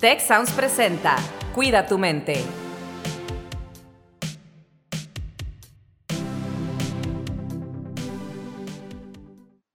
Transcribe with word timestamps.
Tech 0.00 0.20
Sounds 0.20 0.52
presenta 0.52 1.16
Cuida 1.56 1.84
tu 1.84 1.98
mente. 1.98 2.44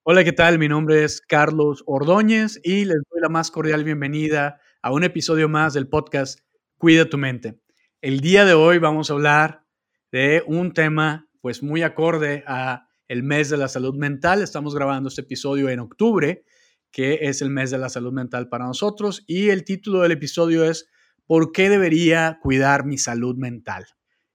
Hola, 0.03 0.23
¿qué 0.23 0.31
tal? 0.31 0.59
Mi 0.59 0.69
nombre 0.69 1.03
es 1.03 1.19
Carlos 1.19 1.83
Ordóñez 1.85 2.57
y 2.63 2.85
les 2.85 2.95
doy 3.11 3.19
la 3.21 3.27
más 3.27 3.51
cordial 3.51 3.83
bienvenida 3.83 4.61
a 4.81 4.93
un 4.93 5.03
episodio 5.03 5.49
más 5.49 5.73
del 5.73 5.89
podcast 5.89 6.39
Cuida 6.77 7.03
tu 7.09 7.17
mente. 7.17 7.59
El 7.99 8.21
día 8.21 8.45
de 8.45 8.53
hoy 8.53 8.77
vamos 8.77 9.09
a 9.09 9.15
hablar 9.15 9.65
de 10.09 10.41
un 10.47 10.71
tema 10.71 11.27
pues 11.41 11.61
muy 11.61 11.81
acorde 11.81 12.45
a 12.47 12.87
el 13.09 13.23
mes 13.23 13.49
de 13.49 13.57
la 13.57 13.67
salud 13.67 13.95
mental. 13.95 14.41
Estamos 14.41 14.73
grabando 14.73 15.09
este 15.09 15.19
episodio 15.19 15.67
en 15.67 15.81
octubre, 15.81 16.45
que 16.93 17.17
es 17.23 17.41
el 17.41 17.49
mes 17.49 17.71
de 17.71 17.79
la 17.79 17.89
salud 17.89 18.13
mental 18.13 18.47
para 18.47 18.65
nosotros 18.65 19.23
y 19.27 19.49
el 19.49 19.65
título 19.65 20.01
del 20.01 20.11
episodio 20.11 20.63
es 20.63 20.89
¿Por 21.25 21.51
qué 21.51 21.67
debería 21.67 22.37
cuidar 22.39 22.85
mi 22.85 22.99
salud 22.99 23.35
mental? 23.35 23.85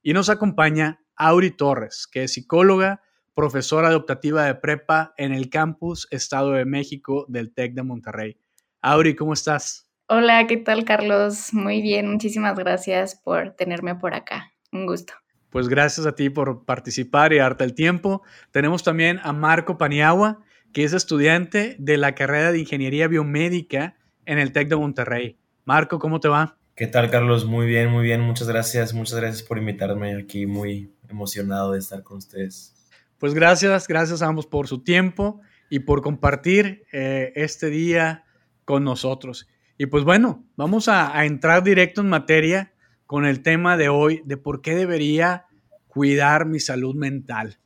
Y 0.03 0.13
nos 0.13 0.29
acompaña 0.29 0.99
Auri 1.15 1.51
Torres, 1.51 2.05
que 2.05 2.25
es 2.25 2.33
psicóloga, 2.33 3.01
profesora 3.33 3.87
adoptativa 3.87 4.43
de 4.43 4.55
prepa 4.55 5.13
en 5.17 5.33
el 5.33 5.49
campus 5.49 6.07
Estado 6.11 6.51
de 6.51 6.65
México 6.65 7.25
del 7.29 7.53
TEC 7.53 7.73
de 7.75 7.83
Monterrey. 7.83 8.37
Auri, 8.81 9.15
¿cómo 9.15 9.31
estás? 9.31 9.89
Hola, 10.07 10.45
¿qué 10.45 10.57
tal 10.57 10.83
Carlos? 10.83 11.53
Muy 11.53 11.81
bien, 11.81 12.11
muchísimas 12.11 12.57
gracias 12.57 13.15
por 13.15 13.51
tenerme 13.51 13.95
por 13.95 14.13
acá. 14.13 14.51
Un 14.73 14.85
gusto. 14.85 15.13
Pues 15.49 15.69
gracias 15.69 16.05
a 16.05 16.13
ti 16.13 16.29
por 16.29 16.65
participar 16.65 17.31
y 17.31 17.37
darte 17.37 17.63
el 17.63 17.73
tiempo. 17.73 18.21
Tenemos 18.51 18.83
también 18.83 19.19
a 19.23 19.31
Marco 19.31 19.77
Paniagua, 19.77 20.41
que 20.73 20.83
es 20.83 20.93
estudiante 20.93 21.75
de 21.79 21.97
la 21.97 22.15
carrera 22.15 22.51
de 22.51 22.59
Ingeniería 22.59 23.07
Biomédica 23.07 23.95
en 24.25 24.39
el 24.39 24.51
TEC 24.51 24.69
de 24.69 24.75
Monterrey. 24.75 25.37
Marco, 25.65 25.99
¿cómo 25.99 26.19
te 26.19 26.27
va? 26.27 26.57
¿Qué 26.75 26.87
tal, 26.87 27.09
Carlos? 27.09 27.45
Muy 27.45 27.67
bien, 27.67 27.89
muy 27.89 28.03
bien. 28.03 28.21
Muchas 28.21 28.47
gracias. 28.47 28.93
Muchas 28.93 29.19
gracias 29.19 29.43
por 29.43 29.57
invitarme 29.57 30.15
aquí. 30.15 30.45
Muy 30.45 30.93
emocionado 31.09 31.73
de 31.73 31.79
estar 31.79 32.03
con 32.03 32.17
ustedes. 32.17 32.73
Pues 33.17 33.33
gracias, 33.33 33.87
gracias 33.87 34.21
a 34.21 34.27
ambos 34.27 34.47
por 34.47 34.67
su 34.67 34.81
tiempo 34.81 35.41
y 35.69 35.79
por 35.79 36.01
compartir 36.01 36.85
eh, 36.93 37.33
este 37.35 37.69
día 37.69 38.23
con 38.63 38.83
nosotros. 38.83 39.47
Y 39.77 39.87
pues 39.87 40.03
bueno, 40.03 40.45
vamos 40.55 40.87
a, 40.87 41.25
entrar 41.25 41.63
directo 41.63 42.01
en 42.01 42.09
materia 42.09 42.73
con 43.05 43.25
el 43.25 43.41
tema 43.41 43.77
de 43.77 43.89
hoy 43.89 44.21
de 44.25 44.37
por 44.37 44.61
qué 44.61 44.75
debería 44.75 45.47
cuidar 45.87 46.45
mi 46.45 46.59
salud 46.59 46.95
mental. 46.95 47.59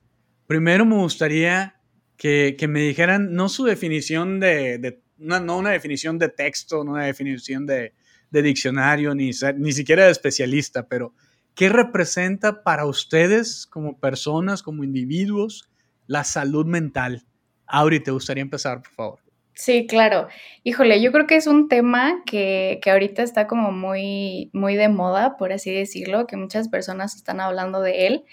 Primero 0.48 0.86
me 0.86 0.95
gustaría 0.95 1.76
que, 2.17 2.56
me 2.67 2.81
dijeran 2.81 3.33
no 3.33 3.50
su 3.50 3.66
definición 3.66 4.39
de, 4.39 5.02
no 5.17 5.58
una 5.58 5.72
definición 5.72 6.17
de 6.20 6.30
texto, 6.30 6.83
no 6.83 6.92
una 6.92 7.05
definición 7.05 7.66
de, 7.66 7.94
diccionario, 8.31 9.14
ni, 9.14 9.31
ni 9.58 9.72
siquiera 9.73 10.05
de 10.05 10.11
especialista, 10.11 10.88
pero 10.88 11.14
¿qué 11.55 11.70
representa 11.70 12.64
para 12.64 12.86
ustedes 12.86 13.67
como 13.67 14.00
personas, 14.00 14.64
como 14.64 14.83
individuos, 14.83 15.70
la 16.08 16.23
salud 16.23 16.66
mental? 16.66 17.23
Auri, 17.67 18.00
¿te 18.00 18.11
gustaría 18.11 18.42
empezar, 18.42 18.81
por 18.81 18.92
favor? 18.92 19.20
Sí, 19.55 19.86
claro. 19.86 20.27
Híjole, 20.64 21.00
yo 21.00 21.11
creo 21.11 21.27
que 21.27 21.36
es 21.36 21.45
un 21.45 21.67
tema 21.67 22.23
que, 22.25 22.80
que, 22.81 22.89
ahorita 22.89 23.22
está 23.22 23.45
como 23.45 23.72
muy, 23.72 24.50
muy 24.52 24.75
de 24.75 24.89
moda, 24.89 25.38
por 25.38 25.53
así 25.53 25.72
decirlo, 25.72 26.25
que 26.25 26.38
muchas 26.38 26.70
personas 26.70 27.16
están 27.16 27.39
hablando 27.39 27.81
de 27.81 28.08
él 28.08 28.25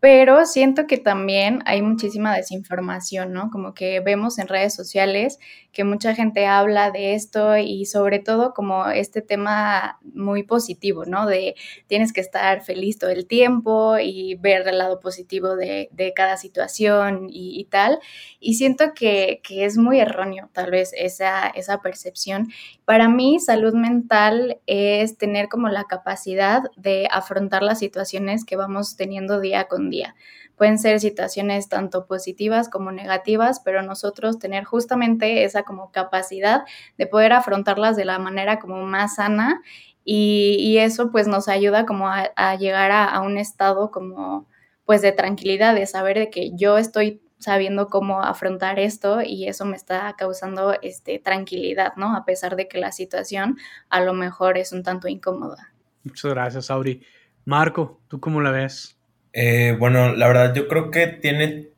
pero 0.00 0.46
siento 0.46 0.86
que 0.86 0.98
también 0.98 1.62
hay 1.66 1.82
muchísima 1.82 2.34
desinformación, 2.34 3.32
¿no? 3.32 3.50
Como 3.50 3.74
que 3.74 4.00
vemos 4.00 4.38
en 4.38 4.48
redes 4.48 4.74
sociales 4.74 5.38
que 5.72 5.84
mucha 5.84 6.14
gente 6.14 6.46
habla 6.46 6.90
de 6.90 7.14
esto 7.14 7.56
y 7.56 7.86
sobre 7.86 8.18
todo 8.18 8.54
como 8.54 8.88
este 8.88 9.22
tema 9.22 9.98
muy 10.02 10.42
positivo, 10.42 11.04
¿no? 11.04 11.26
De 11.26 11.54
tienes 11.86 12.12
que 12.12 12.20
estar 12.20 12.62
feliz 12.62 12.98
todo 12.98 13.10
el 13.10 13.26
tiempo 13.26 13.98
y 13.98 14.34
ver 14.34 14.66
el 14.66 14.78
lado 14.78 15.00
positivo 15.00 15.56
de, 15.56 15.88
cada 16.16 16.36
situación 16.36 17.28
y, 17.30 17.64
tal. 17.70 18.00
Y 18.40 18.54
siento 18.54 18.92
que, 18.94 19.40
que, 19.44 19.64
es 19.64 19.76
muy 19.76 20.00
erróneo 20.00 20.50
tal 20.52 20.70
vez 20.70 20.92
esa, 20.96 21.48
esa 21.48 21.80
percepción. 21.80 22.48
Para 22.84 23.08
mí, 23.08 23.38
salud 23.38 23.74
mental 23.74 24.58
es 24.66 25.16
tener 25.16 25.48
como 25.48 25.68
la 25.68 25.84
capacidad 25.84 26.62
de 26.76 27.06
afrontar 27.10 27.62
las 27.62 27.78
situaciones 27.78 28.44
que 28.44 28.56
vamos 28.56 28.96
teniendo 28.96 29.40
día 29.40 29.64
con 29.68 29.90
día. 29.90 30.16
Pueden 30.60 30.78
ser 30.78 31.00
situaciones 31.00 31.70
tanto 31.70 32.04
positivas 32.04 32.68
como 32.68 32.92
negativas, 32.92 33.60
pero 33.60 33.80
nosotros 33.80 34.38
tener 34.38 34.64
justamente 34.64 35.44
esa 35.44 35.62
como 35.62 35.90
capacidad 35.90 36.64
de 36.98 37.06
poder 37.06 37.32
afrontarlas 37.32 37.96
de 37.96 38.04
la 38.04 38.18
manera 38.18 38.58
como 38.58 38.84
más 38.84 39.14
sana 39.14 39.62
y, 40.04 40.76
eso 40.76 41.10
pues 41.10 41.26
nos 41.26 41.48
ayuda 41.48 41.86
como 41.86 42.10
a, 42.10 42.56
llegar 42.56 42.90
a, 42.90 43.06
a, 43.06 43.20
un 43.20 43.38
estado 43.38 43.90
como 43.90 44.46
pues 44.84 45.00
de 45.00 45.12
tranquilidad, 45.12 45.74
de 45.74 45.86
saber 45.86 46.18
de 46.18 46.28
que 46.28 46.50
yo 46.54 46.76
estoy 46.76 47.22
sabiendo 47.38 47.88
cómo 47.88 48.20
afrontar 48.20 48.78
esto 48.78 49.22
y 49.22 49.48
eso 49.48 49.64
me 49.64 49.76
está 49.76 50.14
causando 50.18 50.74
este, 50.82 51.18
tranquilidad, 51.18 51.94
¿no? 51.96 52.14
A 52.14 52.26
pesar 52.26 52.54
de 52.56 52.68
que 52.68 52.76
la 52.76 52.92
situación 52.92 53.56
a 53.88 54.02
lo 54.02 54.12
mejor 54.12 54.58
es 54.58 54.72
un 54.72 54.82
tanto 54.82 55.08
incómoda. 55.08 55.72
Muchas 56.04 56.30
gracias, 56.32 56.70
Auri. 56.70 57.02
Marco, 57.46 58.02
¿tú 58.08 58.20
cómo 58.20 58.42
la 58.42 58.50
ves? 58.50 58.99
Eh, 59.32 59.76
bueno, 59.78 60.14
la 60.14 60.26
verdad 60.28 60.54
yo 60.54 60.66
creo 60.68 60.90
que 60.90 61.06
tiene 61.06 61.68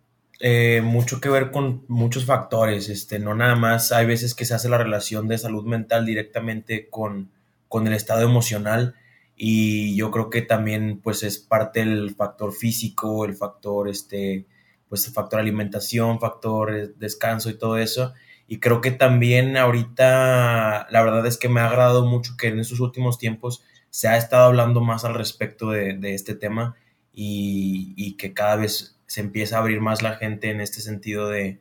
eh, 0.41 0.81
mucho 0.83 1.21
que 1.21 1.29
ver 1.29 1.51
con 1.51 1.85
muchos 1.89 2.25
factores, 2.25 2.89
este, 2.89 3.19
no 3.19 3.35
nada 3.35 3.57
más 3.57 3.93
hay 3.93 4.07
veces 4.07 4.35
que 4.35 4.45
se 4.45 4.55
hace 4.55 4.69
la 4.69 4.79
relación 4.79 5.29
de 5.29 5.39
salud 5.39 5.65
mental 5.67 6.07
directamente 6.07 6.89
con, 6.89 7.31
con 7.69 7.87
el 7.87 7.93
estado 7.93 8.23
emocional 8.23 8.95
y 9.37 9.95
yo 9.97 10.11
creo 10.11 10.31
que 10.31 10.43
también 10.43 11.01
pues 11.03 11.23
es 11.23 11.39
parte 11.39 11.81
del 11.81 12.15
factor 12.15 12.53
físico, 12.53 13.25
el 13.25 13.35
factor 13.35 13.89
este, 13.89 14.47
pues 14.89 15.13
factor 15.13 15.41
alimentación, 15.41 16.21
factor 16.21 16.95
descanso 16.97 17.51
y 17.51 17.59
todo 17.59 17.79
eso. 17.79 18.15
Y 18.47 18.59
creo 18.61 18.81
que 18.81 18.91
también 18.91 19.57
ahorita 19.57 20.87
la 20.91 21.03
verdad 21.03 21.27
es 21.27 21.39
que 21.39 21.49
me 21.49 21.61
ha 21.61 21.69
agradado 21.69 22.05
mucho 22.07 22.37
que 22.39 22.49
en 22.49 22.61
estos 22.61 22.81
últimos 22.81 23.19
tiempos 23.19 23.65
se 23.91 24.09
ha 24.09 24.17
estado 24.17 24.45
hablando 24.45 24.81
más 24.81 25.05
al 25.05 25.15
respecto 25.15 25.71
de 25.71 26.15
este 26.15 26.35
tema 26.35 26.77
y, 27.13 28.15
que 28.17 28.33
cada 28.35 28.57
vez 28.57 28.99
se 29.07 29.21
empieza 29.21 29.57
a 29.57 29.61
abrir 29.61 29.81
más 29.81 30.03
la 30.03 30.17
gente 30.17 30.51
en 30.51 30.61
este 30.61 30.81
sentido 30.81 31.29
de, 31.29 31.61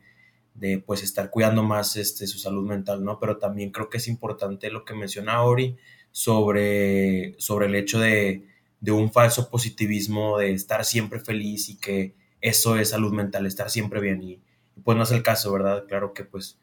de 0.54 0.78
pues 0.78 1.02
estar 1.02 1.30
cuidando 1.30 1.62
más 1.62 1.96
este, 1.96 2.26
su 2.26 2.38
salud 2.38 2.66
mental, 2.66 3.04
¿no? 3.04 3.18
Pero 3.18 3.38
también 3.38 3.70
creo 3.70 3.90
que 3.90 3.98
es 3.98 4.08
importante 4.08 4.70
lo 4.70 4.84
que 4.84 4.94
menciona 4.94 5.42
Ori 5.42 5.76
sobre, 6.10 7.34
sobre 7.38 7.66
el 7.66 7.74
hecho 7.74 7.98
de, 8.00 8.46
de 8.80 8.92
un 8.92 9.12
falso 9.12 9.50
positivismo, 9.50 10.38
de 10.38 10.52
estar 10.52 10.84
siempre 10.84 11.20
feliz 11.20 11.68
y 11.68 11.78
que 11.78 12.14
eso 12.40 12.76
es 12.76 12.90
salud 12.90 13.12
mental, 13.12 13.46
estar 13.46 13.70
siempre 13.70 14.00
bien 14.00 14.22
y, 14.22 14.40
pues 14.84 14.96
no 14.96 15.04
es 15.04 15.12
el 15.12 15.22
caso, 15.22 15.52
¿verdad? 15.52 15.84
Claro 15.86 16.12
que 16.12 16.24
pues, 16.24 16.58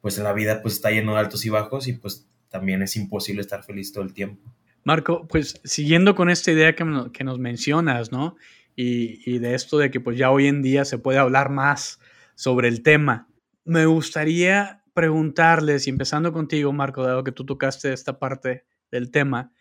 pues 0.00 0.18
en 0.18 0.24
la 0.24 0.32
vida 0.32 0.62
pues 0.62 0.74
está 0.74 0.90
lleno 0.90 1.14
de 1.14 1.20
altos 1.20 1.44
y 1.46 1.50
bajos 1.50 1.88
y 1.88 1.94
pues 1.94 2.26
también 2.48 2.82
es 2.82 2.94
imposible 2.96 3.40
estar 3.40 3.64
feliz 3.64 3.92
todo 3.92 4.04
el 4.04 4.12
tiempo. 4.12 4.48
Marco, 4.84 5.26
pues 5.26 5.60
siguiendo 5.64 6.14
con 6.14 6.30
esta 6.30 6.52
idea 6.52 6.74
que, 6.74 6.84
nos 7.24 7.38
mencionas, 7.38 8.12
¿no? 8.12 8.36
Y, 8.76 9.38
de 9.38 9.54
esto 9.54 9.78
de 9.78 9.90
que 9.90 10.00
pues 10.00 10.18
ya 10.18 10.30
hoy 10.30 10.46
en 10.46 10.62
día 10.62 10.84
se 10.84 10.98
puede 10.98 11.18
hablar 11.18 11.50
más 11.50 12.00
sobre 12.34 12.68
el 12.68 12.82
tema, 12.82 13.28
me 13.64 13.86
gustaría 13.86 14.82
preguntarles, 14.92 15.86
y 15.86 15.90
empezando 15.90 16.32
contigo, 16.32 16.72
Marco, 16.72 17.02
dado 17.02 17.24
que 17.24 17.32
tú 17.32 17.44
tocaste 17.46 17.92
esta 17.92 18.18
parte 18.18 18.64
del 18.90 19.10
tema, 19.10 19.52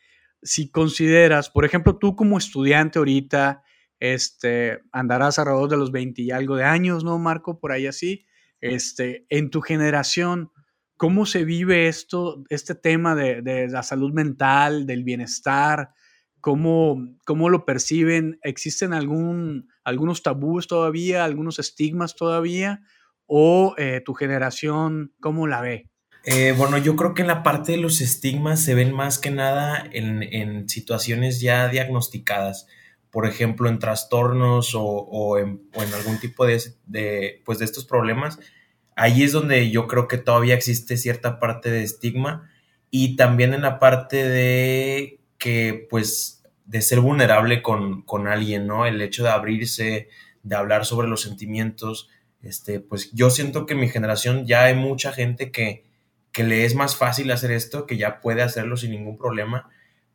si 0.41 0.69
consideras, 0.69 1.49
por 1.49 1.63
ejemplo, 1.65 1.97
tú 1.97 2.15
como 2.15 2.37
estudiante 2.37 2.99
ahorita, 2.99 3.63
este, 3.99 4.81
andarás 4.91 5.39
alrededor 5.39 5.69
de 5.69 5.77
los 5.77 5.91
20 5.91 6.21
y 6.21 6.31
algo 6.31 6.57
de 6.57 6.65
años, 6.65 7.03
¿no, 7.03 7.17
Marco? 7.17 7.59
Por 7.59 7.71
ahí 7.71 7.87
así, 7.87 8.25
este, 8.59 9.25
en 9.29 9.49
tu 9.49 9.61
generación, 9.61 10.51
¿Cómo 11.03 11.25
se 11.25 11.43
vive 11.43 11.89
esto, 11.89 12.45
este 12.47 12.75
tema 12.75 13.13
de, 13.13 13.67
la 13.67 13.83
salud 13.83 14.13
mental, 14.13 14.85
del 14.85 15.03
bienestar? 15.03 15.89
¿Cómo, 16.39 16.97
¿Cómo, 17.25 17.49
lo 17.49 17.65
perciben? 17.65 18.39
¿Existen 18.41 18.93
algún, 18.93 19.67
algunos 19.83 20.23
tabús 20.23 20.65
todavía, 20.65 21.25
algunos 21.25 21.59
estigmas 21.59 22.15
todavía? 22.15 22.83
¿O 23.25 23.75
eh, 23.77 24.01
tu 24.05 24.13
generación, 24.13 25.13
cómo 25.19 25.45
la 25.45 25.59
ve? 25.59 25.89
Eh, 26.23 26.53
bueno, 26.57 26.77
yo 26.77 26.95
creo 26.95 27.13
que 27.13 27.23
en 27.23 27.27
la 27.27 27.43
parte 27.43 27.73
de 27.73 27.79
los 27.79 27.99
estigmas 27.99 28.63
se 28.63 28.73
ven 28.73 28.93
más 28.93 29.19
que 29.19 29.29
nada 29.29 29.83
en, 29.91 30.69
situaciones 30.69 31.41
ya 31.41 31.67
diagnosticadas, 31.67 32.65
por 33.11 33.27
ejemplo, 33.27 33.67
en 33.67 33.79
trastornos 33.79 34.71
o, 34.73 35.37
en, 35.37 35.69
algún 35.93 36.21
tipo 36.21 36.45
de, 36.45 36.61
pues 37.43 37.59
de 37.59 37.65
estos 37.65 37.83
problemas 37.83 38.39
ahí 38.95 39.23
es 39.23 39.31
donde 39.31 39.69
yo 39.71 39.87
creo 39.87 40.07
que 40.07 40.17
todavía 40.17 40.55
existe 40.55 40.97
cierta 40.97 41.39
parte 41.39 41.71
de 41.71 41.83
estigma 41.83 42.49
y 42.89 43.15
también 43.15 43.53
en 43.53 43.61
la 43.61 43.79
parte 43.79 44.27
de 44.27 45.19
que 45.37 45.87
pues 45.89 46.43
de 46.65 46.81
ser 46.81 46.99
vulnerable 46.99 47.61
con, 47.61 48.27
alguien, 48.27 48.67
¿no? 48.67 48.85
El 48.85 49.01
hecho 49.01 49.23
de 49.23 49.29
abrirse, 49.29 50.09
de 50.43 50.55
hablar 50.55 50.85
sobre 50.85 51.07
los 51.07 51.21
sentimientos, 51.21 52.09
este, 52.41 52.79
pues 52.79 53.11
yo 53.13 53.29
siento 53.29 53.65
que 53.65 53.73
en 53.73 53.79
mi 53.79 53.89
generación 53.89 54.45
ya 54.45 54.65
hay 54.65 54.75
mucha 54.75 55.11
gente 55.11 55.51
que, 55.51 55.85
que 56.31 56.43
le 56.43 56.65
es 56.65 56.75
más 56.75 56.95
fácil 56.95 57.31
hacer 57.31 57.51
esto, 57.51 57.85
que 57.85 57.97
ya 57.97 58.21
puede 58.21 58.41
hacerlo 58.41 58.77
sin 58.77 58.91
ningún 58.91 59.17
problema, 59.17 59.69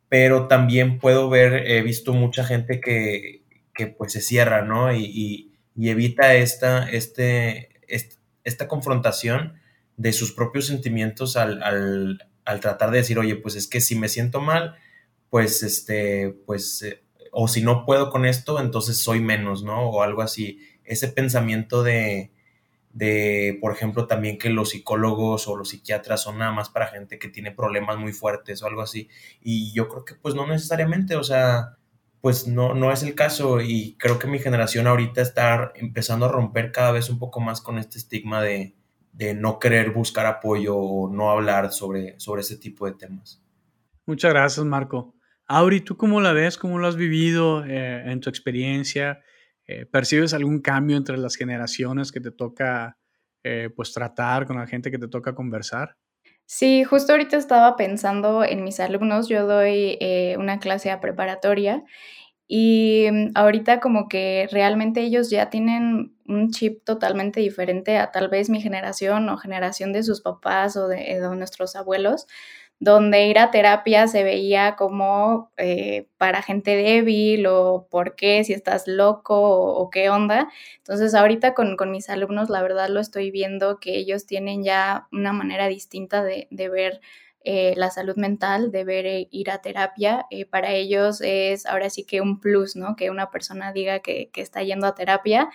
pero 0.09 0.47
también 0.47 0.99
puedo 0.99 1.29
ver, 1.29 1.67
he 1.67 1.81
visto 1.81 2.13
mucha 2.13 2.43
gente 2.43 2.81
que, 2.81 3.43
que 3.73 3.87
pues 3.87 4.11
se 4.11 4.21
cierra, 4.21 4.63
¿no? 4.63 4.93
Y, 4.93 5.45
evita 5.81 6.35
esta, 6.35 6.89
este, 6.89 7.69
esta 8.49 8.67
confrontación 8.67 9.59
de 9.97 10.13
sus 10.13 10.31
propios 10.31 10.67
sentimientos 10.67 11.35
al, 11.35 11.61
al, 11.63 12.59
tratar 12.59 12.91
de 12.91 12.97
decir, 12.97 13.19
oye, 13.19 13.35
pues 13.35 13.55
es 13.55 13.67
que 13.67 13.81
si 13.81 13.95
me 13.95 14.09
siento 14.09 14.41
mal, 14.41 14.75
pues 15.29 15.63
este, 15.63 16.29
pues, 16.45 16.81
eh, 16.83 17.03
o 17.31 17.47
si 17.47 17.61
no 17.61 17.85
puedo 17.85 18.09
con 18.09 18.25
esto, 18.25 18.59
entonces 18.59 19.01
soy 19.01 19.19
menos, 19.19 19.63
¿no? 19.63 19.89
O 19.89 20.01
algo 20.01 20.21
así. 20.21 20.59
Ese 20.83 21.09
pensamiento 21.09 21.83
de, 21.83 22.31
de, 22.93 23.57
por 23.61 23.71
ejemplo, 23.71 24.07
también 24.07 24.37
que 24.37 24.49
los 24.49 24.69
psicólogos 24.69 25.47
o 25.47 25.55
los 25.55 25.69
psiquiatras 25.69 26.23
son 26.23 26.39
nada 26.39 26.51
más 26.51 26.69
para 26.69 26.87
gente 26.87 27.19
que 27.19 27.29
tiene 27.29 27.51
problemas 27.51 27.97
muy 27.97 28.13
fuertes 28.13 28.61
o 28.61 28.67
algo 28.67 28.81
así. 28.81 29.09
Y 29.41 29.73
yo 29.73 29.87
creo 29.89 30.05
que 30.05 30.15
pues 30.15 30.35
no 30.35 30.47
necesariamente, 30.47 31.15
o 31.15 31.23
sea, 31.23 31.77
pues 32.21 32.47
no, 32.47 32.73
no 32.73 32.91
es 32.91 33.03
el 33.03 33.15
caso 33.15 33.61
y 33.61 33.95
creo 33.97 34.19
que 34.19 34.27
mi 34.27 34.39
generación 34.39 34.87
ahorita 34.87 35.21
está 35.21 35.71
empezando 35.75 36.25
a 36.25 36.31
romper 36.31 36.71
cada 36.71 36.91
vez 36.91 37.09
un 37.09 37.19
poco 37.19 37.39
más 37.39 37.61
con 37.61 37.77
este 37.77 37.97
estigma 37.97 38.41
de, 38.41 38.75
de 39.13 39.33
no 39.33 39.59
querer 39.59 39.91
buscar 39.91 40.25
apoyo 40.25 40.77
o 40.77 41.09
no 41.09 41.29
hablar 41.29 41.71
sobre, 41.71 42.19
sobre 42.19 42.41
ese 42.41 42.57
tipo 42.57 42.85
de 42.85 42.93
temas. 42.93 43.43
Muchas 44.05 44.31
gracias, 44.31 44.65
Marco. 44.65 45.13
Auri, 45.47 45.81
¿tú 45.81 45.97
cómo 45.97 46.21
la 46.21 46.33
ves? 46.33 46.57
¿Cómo 46.57 46.77
lo 46.77 46.87
has 46.87 46.95
vivido 46.95 47.65
eh, 47.65 48.03
en 48.11 48.19
tu 48.19 48.29
experiencia? 48.29 49.21
Eh, 49.65 49.85
¿Percibes 49.85 50.33
algún 50.33 50.61
cambio 50.61 50.97
entre 50.97 51.17
las 51.17 51.35
generaciones 51.35 52.11
que 52.11 52.19
te 52.19 52.31
toca 52.31 52.97
eh, 53.43 53.69
pues 53.75 53.93
tratar 53.93 54.45
con 54.45 54.57
la 54.57 54.67
gente 54.67 54.91
que 54.91 54.99
te 54.99 55.07
toca 55.07 55.33
conversar? 55.33 55.95
Sí, 56.51 56.83
justo 56.83 57.11
ahorita 57.11 57.37
estaba 57.37 57.75
pensando 57.75 58.43
en 58.43 58.63
mis 58.63 58.79
alumnos, 58.79 59.29
yo 59.29 59.45
doy 59.45 59.97
eh, 60.01 60.35
una 60.39 60.57
clase 60.59 60.89
a 60.89 60.99
preparatoria 60.99 61.83
y 62.47 63.07
mm, 63.11 63.31
ahorita 63.35 63.79
como 63.81 64.07
que 64.09 64.47
realmente 64.51 65.01
ellos 65.01 65.29
ya 65.29 65.49
tienen 65.51 66.15
un 66.27 66.51
chip 66.51 66.83
totalmente 66.85 67.41
diferente 67.41 67.97
a 67.97 68.11
tal 68.11 68.29
vez 68.29 68.49
mi 68.49 68.61
generación 68.61 69.29
o 69.29 69.37
generación 69.37 69.93
de 69.93 70.03
sus 70.03 70.21
papás 70.21 70.77
o 70.77 70.87
de 70.87 71.19
nuestros 71.37 71.75
abuelos 71.75 72.27
donde 72.79 73.27
ir 73.27 73.37
a 73.39 73.51
terapia 73.51 74.07
se 74.07 74.23
veía 74.23 74.75
como 74.77 75.51
eh, 75.57 76.07
para 76.17 76.41
gente 76.41 76.77
débil 76.77 77.45
o 77.47 77.87
por 77.91 78.15
qué, 78.15 78.43
si 78.45 78.53
estás 78.53 78.87
loco 78.87 79.37
o, 79.37 79.89
qué 79.89 80.09
onda. 80.09 80.49
Entonces 80.77 81.13
ahorita 81.13 81.53
con, 81.53 81.75
mis 81.91 82.09
alumnos 82.09 82.49
la 82.49 82.61
verdad 82.61 82.87
lo 82.89 83.01
estoy 83.01 83.31
viendo 83.31 83.79
que 83.79 83.97
ellos 83.97 84.25
tienen 84.25 84.63
ya 84.63 85.07
una 85.11 85.33
manera 85.33 85.67
distinta 85.67 86.23
de, 86.23 86.47
ver 86.51 87.01
eh, 87.43 87.73
la 87.75 87.91
salud 87.91 88.15
mental, 88.15 88.71
de 88.71 88.83
ver 88.85 89.05
eh, 89.05 89.27
ir 89.31 89.51
a 89.51 89.61
terapia. 89.61 90.25
para 90.49 90.71
ellos 90.71 91.19
es 91.21 91.65
ahora 91.65 91.89
sí 91.89 92.05
que 92.05 92.21
un 92.21 92.39
plus, 92.39 92.77
¿no? 92.77 92.95
Que 92.95 93.09
una 93.09 93.29
persona 93.29 93.73
diga 93.73 93.99
que, 93.99 94.29
que 94.31 94.41
está 94.41 94.63
yendo 94.63 94.87
a 94.87 94.95
terapia. 94.95 95.49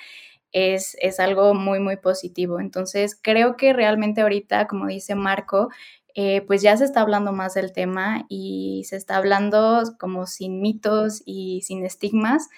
Es, 0.52 0.96
es, 1.00 1.18
algo 1.18 1.52
muy, 1.54 1.80
muy 1.80 1.96
positivo. 1.96 2.60
Entonces, 2.60 3.18
creo 3.20 3.56
que 3.56 3.72
realmente 3.72 4.20
ahorita, 4.20 4.68
como 4.68 4.86
dice 4.86 5.16
Marco, 5.16 5.68
eh, 6.14 6.42
pues 6.46 6.62
ya 6.62 6.76
se 6.76 6.84
está 6.84 7.00
hablando 7.00 7.32
más 7.32 7.54
del 7.54 7.72
tema 7.72 8.24
y 8.28 8.84
se 8.86 8.96
está 8.96 9.16
hablando 9.16 9.82
como 9.98 10.26
sin 10.26 10.60
mitos 10.60 11.22
y 11.26 11.62
sin 11.62 11.84
estigmas. 11.84 12.48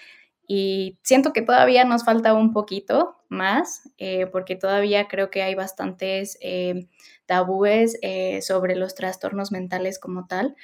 Y 0.46 0.98
siento 1.02 1.32
que 1.32 1.42
todavía 1.42 1.84
nos 1.84 2.04
falta 2.04 2.34
un 2.34 2.52
poquito 2.52 3.16
más, 3.28 3.90
eh, 3.98 4.26
porque 4.26 4.56
todavía 4.56 5.08
creo 5.08 5.30
que 5.30 5.42
hay 5.42 5.54
bastantes 5.54 6.38
eh, 6.40 6.86
tabúes 7.24 7.98
sobre 8.42 8.76
los 8.76 8.94
trastornos 8.94 9.50
mentales 9.50 9.98
como 9.98 10.26
tal, 10.26 10.54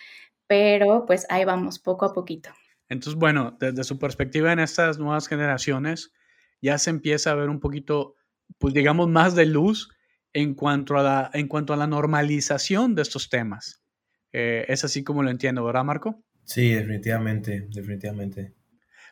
pero 0.46 1.04
pues 1.06 1.26
ahí 1.30 1.44
vamos, 1.44 1.78
poco 1.78 2.04
a 2.04 2.12
poquito. 2.12 2.50
Entonces, 2.88 3.18
bueno, 3.18 3.56
desde 3.58 3.84
su 3.84 3.98
perspectiva 3.98 4.52
en 4.52 4.60
estas 4.60 4.98
nuevas 4.98 5.26
generaciones, 5.26 6.12
ya 6.60 6.78
se 6.78 6.90
empieza 6.90 7.30
a 7.30 7.34
ver 7.34 7.48
un 7.48 7.58
poquito, 7.58 8.16
pues 8.58 8.74
digamos, 8.74 9.08
más 9.08 9.34
de 9.34 9.46
luz 9.46 9.88
en 10.32 10.54
cuanto 10.54 10.96
a 10.96 11.02
la, 11.02 11.30
en 11.34 11.48
cuanto 11.48 11.72
a 11.72 11.76
la 11.76 11.86
normalización 11.86 12.94
de 12.94 13.02
estos 13.02 13.28
temas. 13.28 13.82
Eh, 14.32 14.64
es 14.68 14.84
así 14.84 15.04
como 15.04 15.22
lo 15.22 15.30
entiendo, 15.30 15.64
¿verdad, 15.64 15.84
Marco? 15.84 16.24
Sí, 16.44 16.70
definitivamente, 16.70 17.68
definitivamente. 17.70 18.54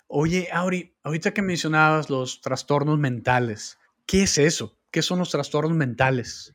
Oye, 0.08 0.48
Auri, 0.52 0.96
ahorita 1.04 1.32
que 1.32 1.42
mencionabas 1.42 2.10
los 2.10 2.40
trastornos 2.40 2.98
mentales, 2.98 3.78
¿qué 4.06 4.24
es 4.24 4.38
eso? 4.38 4.78
¿Qué 4.90 5.02
son 5.02 5.20
los 5.20 5.30
trastornos 5.30 5.76
mentales? 5.76 6.52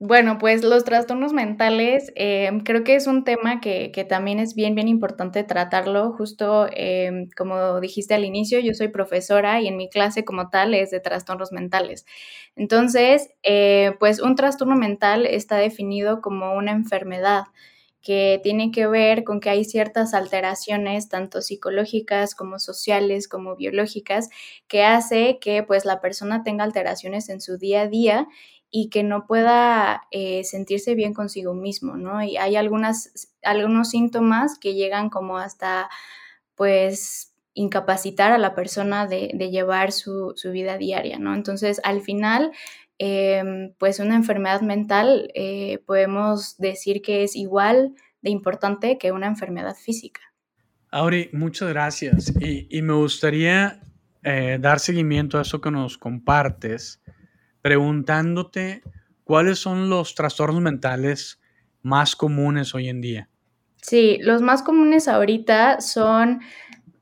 Bueno, 0.00 0.38
pues 0.38 0.64
los 0.64 0.82
trastornos 0.84 1.32
mentales 1.32 2.12
em, 2.16 2.60
creo 2.60 2.82
que 2.82 2.96
es 2.96 3.06
un 3.06 3.22
tema 3.22 3.60
que, 3.60 3.90
también 4.08 4.40
es 4.40 4.54
bien, 4.56 4.74
bien 4.74 4.88
importante 4.88 5.44
tratarlo. 5.44 6.12
Justo 6.12 6.66
em, 6.72 7.28
como 7.36 7.80
dijiste 7.80 8.12
al 8.14 8.24
inicio, 8.24 8.58
yo 8.58 8.74
soy 8.74 8.88
profesora 8.88 9.60
y 9.60 9.68
en 9.68 9.76
mi 9.76 9.88
clase 9.88 10.24
como 10.24 10.50
tal 10.50 10.74
es 10.74 10.90
de 10.90 10.98
trastornos 11.00 11.52
mentales. 11.52 12.06
Entonces, 12.56 13.30
eh, 13.44 13.92
pues 14.00 14.20
un 14.20 14.34
trastorno 14.34 14.74
mental 14.76 15.26
está 15.26 15.56
definido 15.58 16.20
como 16.20 16.54
una 16.54 16.72
enfermedad 16.72 17.44
que 18.02 18.38
tiene 18.42 18.70
que 18.70 18.86
ver 18.86 19.24
con 19.24 19.40
que 19.40 19.48
hay 19.48 19.64
ciertas 19.64 20.12
alteraciones, 20.12 21.08
tanto 21.08 21.40
psicológicas 21.40 22.34
como 22.34 22.58
sociales, 22.58 23.28
como 23.28 23.56
biológicas, 23.56 24.28
que 24.68 24.82
hace 24.84 25.38
que 25.40 25.62
pues 25.62 25.84
la 25.86 26.00
persona 26.02 26.42
tenga 26.42 26.64
alteraciones 26.64 27.30
en 27.30 27.40
su 27.40 27.56
día 27.56 27.82
a 27.82 27.88
día 27.88 28.28
y 28.76 28.88
que 28.88 29.04
no 29.04 29.24
pueda 29.28 30.02
eh, 30.10 30.42
sentirse 30.42 30.96
bien 30.96 31.14
consigo 31.14 31.54
mismo, 31.54 31.96
¿no? 31.96 32.24
Y 32.24 32.36
hay 32.38 32.56
algunas, 32.56 33.30
algunos 33.44 33.90
síntomas 33.90 34.58
que 34.58 34.74
llegan 34.74 35.10
como 35.10 35.38
hasta, 35.38 35.88
pues, 36.56 37.32
incapacitar 37.52 38.32
a 38.32 38.38
la 38.38 38.56
persona 38.56 39.06
de, 39.06 39.28
llevar 39.48 39.92
su, 39.92 40.34
vida 40.52 40.76
diaria, 40.76 41.20
¿no? 41.20 41.36
Entonces, 41.36 41.80
al 41.84 42.00
final, 42.00 42.50
em, 42.98 43.72
pues 43.78 44.00
una 44.00 44.16
enfermedad 44.16 44.60
mental 44.62 45.30
eh, 45.36 45.78
podemos 45.86 46.58
decir 46.58 47.00
que 47.00 47.22
es 47.22 47.36
igual 47.36 47.94
de 48.22 48.30
importante 48.30 48.98
que 48.98 49.12
una 49.12 49.28
enfermedad 49.28 49.76
física. 49.76 50.20
Auri, 50.90 51.30
muchas 51.32 51.68
gracias. 51.68 52.34
Y, 52.40 52.82
me 52.82 52.94
gustaría 52.94 53.80
eh, 54.24 54.58
dar 54.60 54.80
seguimiento 54.80 55.38
a 55.38 55.42
eso 55.42 55.60
que 55.60 55.70
nos 55.70 55.96
compartes 55.96 57.00
preguntándote 57.64 58.82
cuáles 59.24 59.58
son 59.58 59.88
los 59.88 60.14
trastornos 60.14 60.60
mentales 60.60 61.40
más 61.80 62.14
comunes 62.14 62.74
hoy 62.74 62.90
en 62.90 63.00
día. 63.00 63.30
Sí, 63.80 64.18
los 64.20 64.42
más 64.42 64.62
comunes 64.62 65.08
ahorita 65.08 65.80
son 65.80 66.42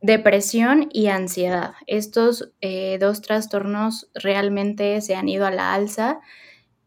depresión 0.03 0.89
y 0.93 1.09
ansiedad. 1.09 1.73
Estos 1.89 2.53
eh, 2.61 2.97
dos 3.01 3.23
trastornos 3.23 4.09
realmente 4.15 5.01
se 5.01 5.17
han 5.17 5.29
ido 5.29 5.47
a 5.47 5.51
la 5.51 5.75
alza 5.75 6.21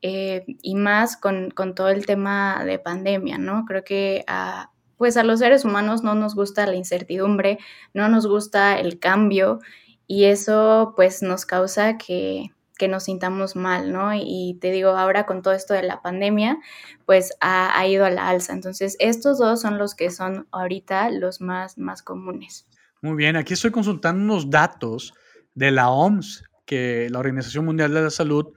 eh, 0.02 0.46
y 0.62 0.76
más 0.76 1.18
con, 1.18 1.52
todo 1.76 1.90
el 1.90 2.06
tema 2.06 2.64
de 2.64 2.80
pandemia, 2.80 3.38
¿no? 3.38 3.66
Creo 3.66 3.84
que 3.84 4.24
a, 4.28 4.72
pues 4.96 5.18
a 5.18 5.26
los 5.26 5.40
seres 5.40 5.66
humanos 5.66 6.02
no 6.02 6.16
nos 6.16 6.34
gusta 6.34 6.66
la 6.66 6.76
incertidumbre, 6.76 7.60
no 7.94 8.08
nos 8.08 8.26
gusta 8.26 8.80
el 8.80 9.00
cambio 9.00 9.60
y 10.08 10.26
eso 10.26 10.94
pues 10.96 11.22
nos 11.22 11.46
causa 11.46 11.98
que 11.98 12.55
que 12.78 12.88
nos 12.88 13.06
sintamos 13.06 13.56
mal, 13.56 13.92
¿no? 13.92 14.14
Y 14.14 14.58
te 14.62 14.72
digo, 14.72 14.90
ahora 14.90 15.26
con 15.26 15.42
todo 15.42 15.54
esto 15.54 15.74
de 15.74 15.84
la 15.84 16.02
pandemia, 16.02 16.58
pues 17.06 17.34
ha, 17.42 17.86
ido 17.88 18.06
a 18.06 18.10
la 18.10 18.30
alza. 18.30 18.54
Entonces, 18.54 18.96
estos 19.00 19.38
dos 19.38 19.62
son 19.62 19.78
los 19.78 19.96
que 19.96 20.12
son 20.12 20.48
ahorita 20.52 21.10
los 21.12 21.42
más, 21.42 21.78
más 21.78 22.02
comunes. 22.02 22.68
Muy 23.02 23.16
bien, 23.16 23.36
aquí 23.36 23.54
estoy 23.54 23.72
consultando 23.72 24.24
unos 24.24 24.50
datos 24.50 25.14
de 25.54 25.72
la 25.72 25.90
OMS, 25.90 26.44
que 26.66 27.08
la 27.10 27.20
Organización 27.20 27.66
Mundial 27.66 27.94
de 27.94 28.02
la 28.02 28.10
Salud 28.10 28.54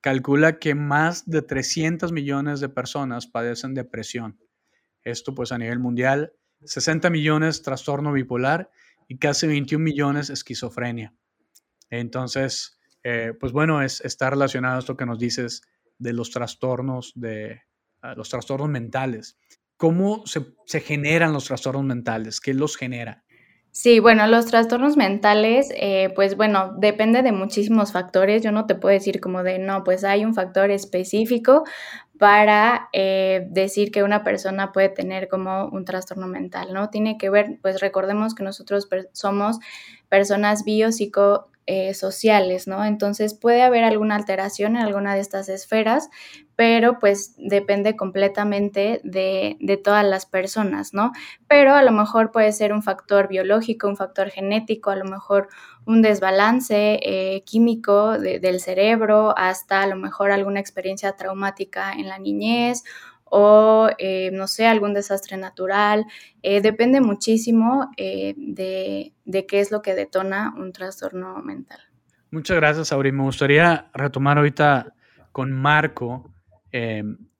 calcula 0.00 0.58
que 0.58 0.74
más 0.74 1.28
de 1.28 1.42
300 1.42 2.12
millones 2.12 2.60
de 2.60 2.68
personas 2.68 3.26
padecen 3.26 3.74
depresión. 3.74 4.38
Esto 5.02 5.34
pues 5.34 5.52
a 5.52 5.58
nivel 5.58 5.78
mundial, 5.78 6.32
60 6.64 7.10
millones 7.10 7.62
trastorno 7.62 8.12
bipolar 8.12 8.70
y 9.08 9.18
casi 9.18 9.46
21 9.46 9.82
millones 9.82 10.30
esquizofrenia. 10.30 11.14
Entonces, 11.90 12.77
eh, 13.02 13.32
pues 13.38 13.52
bueno, 13.52 13.82
es, 13.82 14.00
está 14.00 14.30
relacionado 14.30 14.76
a 14.76 14.78
esto 14.80 14.96
que 14.96 15.06
nos 15.06 15.18
dices 15.18 15.62
de 15.98 16.12
los 16.12 16.30
trastornos, 16.30 17.12
de 17.14 17.62
ah, 18.02 18.14
los 18.14 18.28
trastornos 18.28 18.68
mentales. 18.68 19.38
¿Cómo 19.76 20.24
se, 20.26 20.80
generan 20.80 21.32
los 21.32 21.44
trastornos 21.44 21.84
mentales? 21.84 22.40
¿Qué 22.40 22.52
los 22.52 22.76
genera? 22.76 23.24
Sí, 23.70 24.00
bueno, 24.00 24.26
los 24.26 24.46
trastornos 24.46 24.96
mentales, 24.96 25.72
eh, 25.76 26.10
pues 26.16 26.36
bueno, 26.36 26.74
depende 26.78 27.22
de 27.22 27.30
muchísimos 27.30 27.92
factores. 27.92 28.42
Yo 28.42 28.50
no 28.50 28.66
te 28.66 28.74
puedo 28.74 28.92
decir 28.92 29.20
como 29.20 29.44
de, 29.44 29.60
no, 29.60 29.84
pues 29.84 30.02
hay 30.02 30.24
un 30.24 30.34
factor 30.34 30.72
específico 30.72 31.62
para 32.18 32.88
eh, 32.92 33.46
decir 33.50 33.92
que 33.92 34.02
una 34.02 34.24
persona 34.24 34.72
puede 34.72 34.88
tener 34.88 35.28
como 35.28 35.66
un 35.66 35.84
trastorno 35.84 36.26
mental, 36.26 36.74
¿no? 36.74 36.90
Tiene 36.90 37.16
que 37.16 37.30
ver, 37.30 37.58
pues 37.62 37.80
recordemos 37.80 38.34
que 38.34 38.42
nosotros 38.42 38.88
somos 39.12 39.60
personas 40.08 40.64
biopsico 40.64 41.48
eh, 41.70 41.92
sociales, 41.92 42.66
¿no? 42.66 42.82
Entonces 42.82 43.34
puede 43.34 43.60
haber 43.60 43.84
alguna 43.84 44.14
alteración 44.14 44.74
en 44.74 44.84
alguna 44.84 45.14
de 45.14 45.20
estas 45.20 45.50
esferas, 45.50 46.08
pero 46.56 46.98
pues 46.98 47.34
depende 47.36 47.94
completamente 47.94 49.02
de, 49.04 49.80
todas 49.84 50.02
las 50.02 50.24
personas, 50.24 50.94
¿no? 50.94 51.12
Pero 51.46 51.74
a 51.74 51.82
lo 51.82 51.92
mejor 51.92 52.32
puede 52.32 52.52
ser 52.52 52.72
un 52.72 52.82
factor 52.82 53.28
biológico, 53.28 53.86
un 53.86 53.98
factor 53.98 54.30
genético, 54.30 54.88
a 54.88 54.96
lo 54.96 55.04
mejor 55.04 55.48
un 55.84 56.00
desbalance 56.00 57.00
eh, 57.02 57.44
químico 57.44 58.18
del 58.18 58.60
cerebro, 58.60 59.36
hasta 59.36 59.82
a 59.82 59.86
lo 59.86 59.96
mejor 59.96 60.30
alguna 60.32 60.60
experiencia 60.60 61.16
traumática 61.16 61.92
en 61.92 62.08
la 62.08 62.18
niñez 62.18 62.82
o, 63.30 63.88
eh, 63.98 64.30
no 64.32 64.46
sé, 64.46 64.66
algún 64.66 64.94
desastre 64.94 65.36
natural. 65.36 66.06
Eh, 66.42 66.60
depende 66.60 67.00
muchísimo 67.00 67.90
eh, 67.96 68.34
de, 68.36 69.46
qué 69.46 69.60
es 69.60 69.70
lo 69.70 69.82
que 69.82 69.94
detona 69.94 70.54
un 70.56 70.72
trastorno 70.72 71.42
mental. 71.42 71.80
Muchas 72.30 72.56
gracias, 72.56 72.92
Auri. 72.92 73.12
Me 73.12 73.22
gustaría 73.22 73.90
retomar 73.94 74.38
ahorita 74.38 74.94
con 75.32 75.52
Marco, 75.52 76.32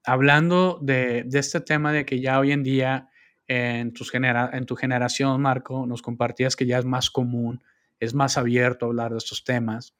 hablando 0.04 0.78
de, 0.80 1.26
este 1.32 1.60
tema 1.60 1.92
de 1.92 2.06
que 2.06 2.20
ya 2.20 2.38
hoy 2.38 2.52
en 2.52 2.62
día 2.62 3.08
en, 3.46 3.92
tus 3.92 4.12
en 4.14 4.66
tu 4.66 4.76
generación, 4.76 5.40
Marco, 5.40 5.86
nos 5.86 6.00
compartías 6.00 6.56
que 6.56 6.66
ya 6.66 6.78
es 6.78 6.84
más 6.84 7.10
común, 7.10 7.62
es 7.98 8.14
más 8.14 8.38
abierto 8.38 8.86
hablar 8.86 9.12
de 9.12 9.18
estos 9.18 9.44
temas. 9.44 9.94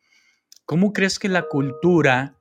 ¿Cómo 0.65 0.93
crees 0.93 1.19
que 1.19 1.29
la 1.29 1.43
cultura 1.43 2.37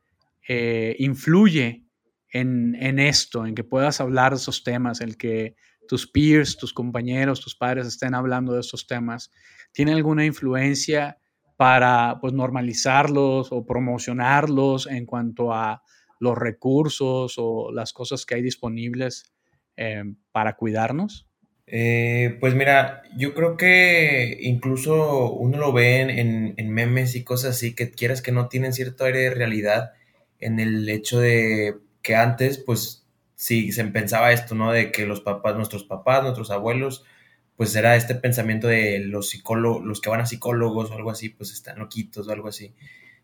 influye 0.98 1.87
en, 2.32 3.00
esto, 3.00 3.46
en 3.46 3.56
que 3.56 3.64
puedas 3.64 4.02
hablar 4.02 4.32
de 4.32 4.38
esos 4.38 4.64
temas, 4.64 5.02
el 5.02 5.18
que 5.18 5.56
tus 5.88 6.08
peers, 6.08 6.58
tus 6.58 6.74
compañeros, 6.74 7.42
tus 7.42 7.56
padres 7.56 7.88
estén 7.88 8.14
hablando 8.14 8.54
de 8.54 8.62
estos 8.62 8.88
temas, 8.88 9.32
¿tiene 9.72 9.94
alguna 9.94 10.26
influencia 10.26 11.18
para 11.56 12.18
pues, 12.22 12.34
normalizarlos 12.34 13.52
o 13.52 13.66
promocionarlos 13.66 14.88
en 14.88 15.06
cuanto 15.06 15.54
a 15.54 15.82
los 16.20 16.38
recursos 16.38 17.36
o 17.38 17.72
las 17.72 17.94
cosas 17.94 18.26
que 18.26 18.36
hay 18.36 18.42
disponibles 18.42 19.34
eh, 19.76 20.04
para 20.32 20.56
cuidarnos? 20.56 21.28
Eh, 21.70 22.38
pues 22.40 22.56
mira, 22.56 23.04
yo 23.18 23.34
creo 23.34 23.58
que 23.58 24.38
incluso 24.42 25.34
uno 25.34 25.58
lo 25.58 25.74
ve 25.74 26.00
en, 26.00 26.54
en, 26.56 26.70
memes 26.70 27.14
y 27.16 27.26
cosas 27.26 27.58
así 27.58 27.76
que 27.76 27.92
quieras 27.92 28.22
que 28.22 28.32
no 28.32 28.48
tienen 28.48 28.72
cierto 28.72 29.04
aire 29.04 29.20
de 29.20 29.30
realidad 29.32 29.92
en 30.40 30.62
el 30.62 30.88
hecho 30.88 31.20
de 31.20 31.76
que 32.08 32.16
antes, 32.16 32.58
pues 32.58 33.06
sí, 33.36 33.74
se 33.74 33.84
pensaba 33.84 34.32
esto, 34.32 34.56
¿no? 34.56 34.72
De 34.72 34.94
que 34.94 35.06
los 35.06 35.20
papás, 35.20 35.58
nuestros 35.58 35.84
papás, 35.84 36.24
nuestros 36.24 36.52
abuelos, 36.52 37.04
pues 37.58 37.76
era 37.76 37.98
este 37.98 38.16
pensamiento 38.16 38.70
de 38.70 39.00
los 39.00 39.30
psicólogos, 39.30 39.84
los 39.84 40.00
que 40.00 40.10
van 40.10 40.22
a 40.22 40.26
psicólogos 40.26 40.90
o 40.90 40.94
algo 40.94 41.12
así, 41.12 41.28
pues 41.28 41.52
están 41.52 41.80
loquitos 41.80 42.26
o 42.26 42.32
algo 42.32 42.48
así, 42.48 42.74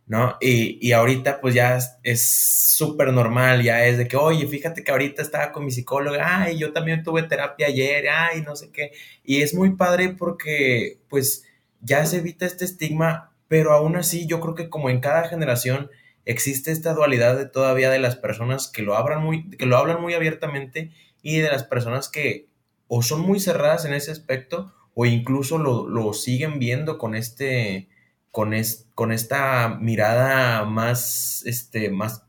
¿no? 0.06 0.36
Y, 0.42 0.92
ahorita 0.92 1.40
pues 1.40 1.56
ya 1.56 1.80
es 2.04 2.30
súper 2.76 3.14
normal, 3.14 3.64
ya 3.64 3.86
es 3.86 3.98
de 3.98 4.06
que, 4.10 4.18
oye, 4.18 4.48
fíjate 4.48 4.84
que 4.84 4.92
ahorita 4.92 5.22
estaba 5.22 5.54
con 5.54 5.64
mi 5.64 5.72
psicóloga, 5.72 6.42
ay, 6.42 6.58
yo 6.60 6.74
también 6.74 7.04
tuve 7.04 7.24
terapia 7.24 7.68
ayer, 7.68 8.10
ay, 8.10 8.42
no 8.42 8.58
sé 8.58 8.70
qué. 8.70 8.92
Y 9.24 9.44
es 9.44 9.54
muy 9.54 9.78
padre 9.78 10.10
porque 10.10 11.00
pues 11.08 11.46
ya 11.80 12.06
se 12.06 12.18
evita 12.18 12.46
este 12.46 12.66
estigma, 12.66 13.32
pero 13.48 13.72
aún 13.72 13.96
así 13.96 14.28
yo 14.28 14.42
creo 14.42 14.56
que 14.56 14.68
como 14.70 14.90
en 14.90 15.00
cada 15.00 15.30
generación, 15.30 15.90
existe 16.26 16.72
esta 16.72 16.94
dualidad 16.94 17.38
de 17.38 17.46
todavía 17.46 17.90
de 17.90 18.00
las 18.00 18.16
personas 18.16 18.70
que 18.70 18.82
lo, 18.82 18.96
hablan 18.96 19.24
muy, 19.24 19.50
que 19.50 19.66
lo 19.66 19.78
hablan 19.78 20.02
muy 20.02 20.14
abiertamente 20.14 20.92
y 21.22 21.40
de 21.40 21.50
las 21.50 21.64
personas 21.64 22.10
que 22.10 22.48
o 22.88 23.02
son 23.02 23.22
muy 23.22 23.40
cerradas 23.40 23.86
en 23.86 23.94
ese 23.94 24.12
aspecto 24.12 24.74
o 24.94 25.06
incluso 25.06 25.58
lo, 25.58 26.14
siguen 26.14 26.60
viendo 26.60 26.98
con 26.98 27.16
este 27.16 27.90
con, 28.32 28.54
con 28.94 29.12
esta 29.12 29.78
mirada 29.80 30.66
más 30.66 31.44
este 31.46 31.90
más 31.90 32.26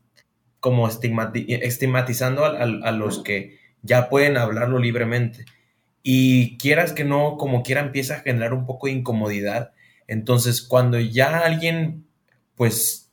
como 0.59 0.87
estigmatizando 0.87 2.43
a, 2.43 2.91
los 2.91 3.21
que 3.21 3.59
ya 3.83 4.09
pueden 4.09 4.35
hablarlo 4.35 4.79
libremente. 4.79 5.45
Y 6.01 6.57
quieras 6.57 6.91
que 6.91 7.03
no 7.03 7.37
como 7.37 7.61
quiera 7.61 7.81
empieza 7.81 8.15
a 8.15 8.19
generar 8.21 8.53
un 8.53 8.65
poco 8.65 8.87
de 8.87 8.93
incomodidad. 8.93 9.73
Entonces 10.07 10.63
cuando 10.63 10.99
ya 10.99 11.37
alguien 11.37 12.07
pues 12.55 13.04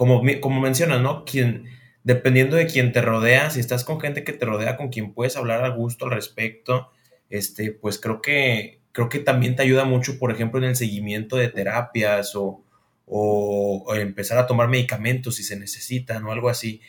como, 0.00 0.22
como 0.40 0.62
mencionas, 0.62 1.02
¿no? 1.02 1.26
Quien, 1.26 1.66
dependiendo 2.04 2.56
de 2.56 2.66
quién 2.66 2.90
te 2.90 3.02
rodea, 3.02 3.50
si 3.50 3.60
estás 3.60 3.84
con 3.84 4.00
gente 4.00 4.24
que 4.24 4.32
te 4.32 4.46
rodea, 4.46 4.78
con 4.78 4.88
quien 4.88 5.12
puedes 5.12 5.36
hablar 5.36 5.62
a 5.62 5.68
gusto 5.68 6.06
al 6.06 6.12
respecto, 6.12 6.90
este, 7.28 7.72
pues 7.72 7.98
creo 7.98 8.22
que, 8.22 8.80
creo 8.92 9.10
que 9.10 9.18
también 9.18 9.56
te 9.56 9.62
ayuda 9.62 9.84
mucho, 9.84 10.18
por 10.18 10.32
ejemplo, 10.32 10.58
en 10.58 10.70
el 10.70 10.76
seguimiento 10.76 11.36
de 11.36 11.48
terapias 11.48 12.34
o, 12.34 12.64
o, 13.04 13.94
empezar 13.94 14.38
a 14.38 14.46
tomar 14.46 14.68
medicamentos 14.68 15.36
si 15.36 15.42
se 15.42 15.58
necesitan 15.58 16.24
o 16.24 16.32
algo 16.32 16.48
así. 16.48 16.80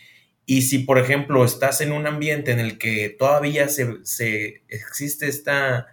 Y 0.46 0.62
si, 0.62 0.78
por 0.78 0.96
ejemplo, 0.96 1.44
estás 1.44 1.82
en 1.82 1.92
un 1.92 2.06
ambiente 2.06 2.50
en 2.50 2.60
el 2.60 2.78
que 2.78 3.10
todavía 3.10 3.68
se, 3.68 3.96
se 4.04 4.62
existe 4.70 5.28
esta, 5.28 5.86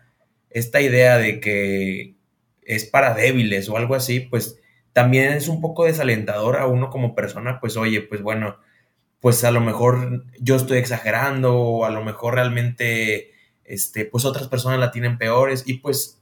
esta 0.49 0.79
idea 0.79 1.17
de 1.17 1.41
que 1.41 2.15
es 2.61 2.85
para 2.85 3.13
débiles 3.13 3.67
o 3.67 3.75
algo 3.75 3.95
así, 3.95 4.21
pues 4.21 4.55
también 5.00 5.32
es 5.32 5.48
un 5.48 5.62
poco 5.62 5.86
desalentador 5.86 6.58
a 6.58 6.68
uno 6.68 6.89
como 6.89 7.15
persona, 7.15 7.62
pues 7.62 7.77
oye, 7.77 8.01
pues 8.01 8.22
bueno, 8.22 8.58
pues 9.22 9.46
a 9.46 9.51
lo 9.51 9.62
mejor 9.62 10.25
yo 10.41 10.58
estoy 10.58 10.77
exagerando 10.77 11.56
o 11.56 11.86
a 11.86 11.89
lo 11.89 12.03
mejor 12.03 12.34
realmente, 12.34 13.32
este, 13.63 14.03
pues 14.03 14.25
otras 14.25 14.50
personas 14.50 14.77
la 14.77 14.91
tienen 14.91 15.18
peores 15.18 15.63
y 15.65 15.75
pues, 15.75 16.22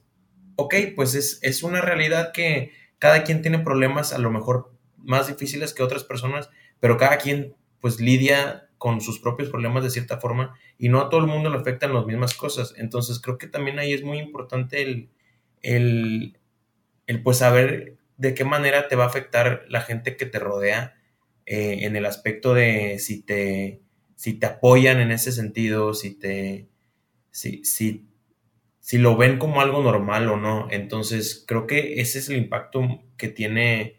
ok, 0.54 0.76
pues 0.94 1.16
es, 1.16 1.40
es 1.42 1.64
una 1.64 1.80
realidad 1.80 2.30
que 2.32 2.70
cada 3.00 3.24
quien 3.24 3.42
tiene 3.42 3.58
problemas 3.58 4.12
a 4.12 4.18
lo 4.18 4.30
mejor 4.30 4.72
más 4.96 5.26
difíciles 5.26 5.74
que 5.74 5.82
otras 5.82 6.04
personas, 6.04 6.48
pero 6.78 6.98
cada 6.98 7.18
quien 7.18 7.56
pues 7.80 7.98
lidia 7.98 8.68
con 8.78 9.00
sus 9.00 9.18
propios 9.18 9.48
problemas 9.48 9.82
de 9.82 9.90
cierta 9.90 10.18
forma 10.18 10.54
y 10.78 10.88
no 10.88 11.00
a 11.00 11.08
todo 11.08 11.18
el 11.18 11.26
mundo 11.26 11.50
le 11.50 11.58
afectan 11.58 11.94
las 11.94 12.06
mismas 12.06 12.34
cosas. 12.34 12.74
Entonces 12.76 13.18
creo 13.18 13.38
que 13.38 13.48
también 13.48 13.80
ahí 13.80 13.92
es 13.92 14.04
muy 14.04 14.20
importante 14.20 14.82
el, 14.82 15.10
el, 15.62 16.38
el 17.08 17.22
pues 17.24 17.38
saber 17.38 17.97
de 18.18 18.34
qué 18.34 18.44
manera 18.44 18.88
te 18.88 18.96
va 18.96 19.04
a 19.04 19.08
afectar 19.08 19.64
la 19.68 19.80
gente 19.80 20.16
que 20.16 20.26
te 20.26 20.38
rodea 20.38 20.96
eh, 21.46 21.78
en 21.82 21.96
el 21.96 22.04
aspecto 22.04 22.52
de 22.52 22.98
si 22.98 23.22
te, 23.22 23.80
si 24.16 24.34
te 24.34 24.46
apoyan 24.46 25.00
en 25.00 25.12
ese 25.12 25.32
sentido, 25.32 25.94
si 25.94 26.18
te, 26.18 26.68
si, 27.30 27.64
si, 27.64 28.08
si 28.80 28.98
lo 28.98 29.16
ven 29.16 29.38
como 29.38 29.60
algo 29.62 29.82
normal 29.82 30.28
o 30.28 30.36
no. 30.36 30.68
Entonces, 30.70 31.44
creo 31.46 31.66
que 31.66 32.00
ese 32.00 32.18
es 32.18 32.28
el 32.28 32.36
impacto 32.36 33.02
que 33.16 33.28
tiene 33.28 33.98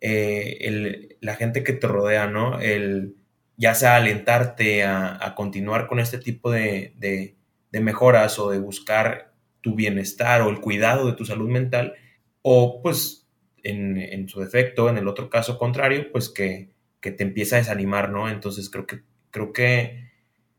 eh, 0.00 1.16
la 1.20 1.34
gente 1.34 1.64
que 1.64 1.72
te 1.72 1.88
rodea, 1.88 2.28
¿no? 2.28 2.60
El, 2.60 3.16
ya 3.56 3.74
sea 3.74 3.96
alentarte 3.96 4.84
a, 4.84 5.34
continuar 5.36 5.88
con 5.88 5.98
este 5.98 6.18
tipo 6.18 6.50
de, 6.50 6.94
de, 6.96 7.80
mejoras 7.80 8.38
o 8.38 8.50
de 8.50 8.58
buscar 8.58 9.34
tu 9.60 9.74
bienestar 9.74 10.42
o 10.42 10.48
el 10.48 10.60
cuidado 10.60 11.06
de 11.06 11.12
tu 11.14 11.24
salud 11.24 11.48
mental, 11.48 11.94
o 12.42 12.80
pues 12.82 13.27
en, 13.62 14.28
su 14.28 14.40
defecto, 14.40 14.88
en 14.88 14.98
el 14.98 15.08
otro 15.08 15.30
caso 15.30 15.58
contrario, 15.58 16.10
pues 16.12 16.28
que, 16.28 16.76
te 17.00 17.22
empieza 17.22 17.56
a 17.56 17.60
desanimar, 17.60 18.10
¿no? 18.10 18.28
Entonces 18.28 18.68
creo 18.68 18.86
que, 18.86 19.02
creo 19.30 19.52
que 19.52 20.10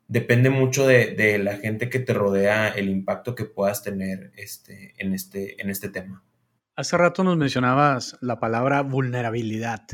depende 0.07 0.49
mucho 0.49 0.87
de, 0.87 1.37
la 1.37 1.57
gente 1.57 1.89
que 1.89 1.99
te 1.99 2.13
rodea, 2.13 2.69
el 2.69 2.89
impacto 2.89 3.35
que 3.35 3.45
puedas 3.45 3.83
tener 3.83 4.31
este, 4.35 4.93
en, 4.97 5.13
este, 5.13 5.61
en 5.61 5.69
este 5.69 5.89
tema. 5.89 6.23
Hace 6.75 6.97
rato 6.97 7.23
nos 7.23 7.37
mencionabas 7.37 8.17
la 8.21 8.39
palabra 8.39 8.81
vulnerabilidad. 8.81 9.85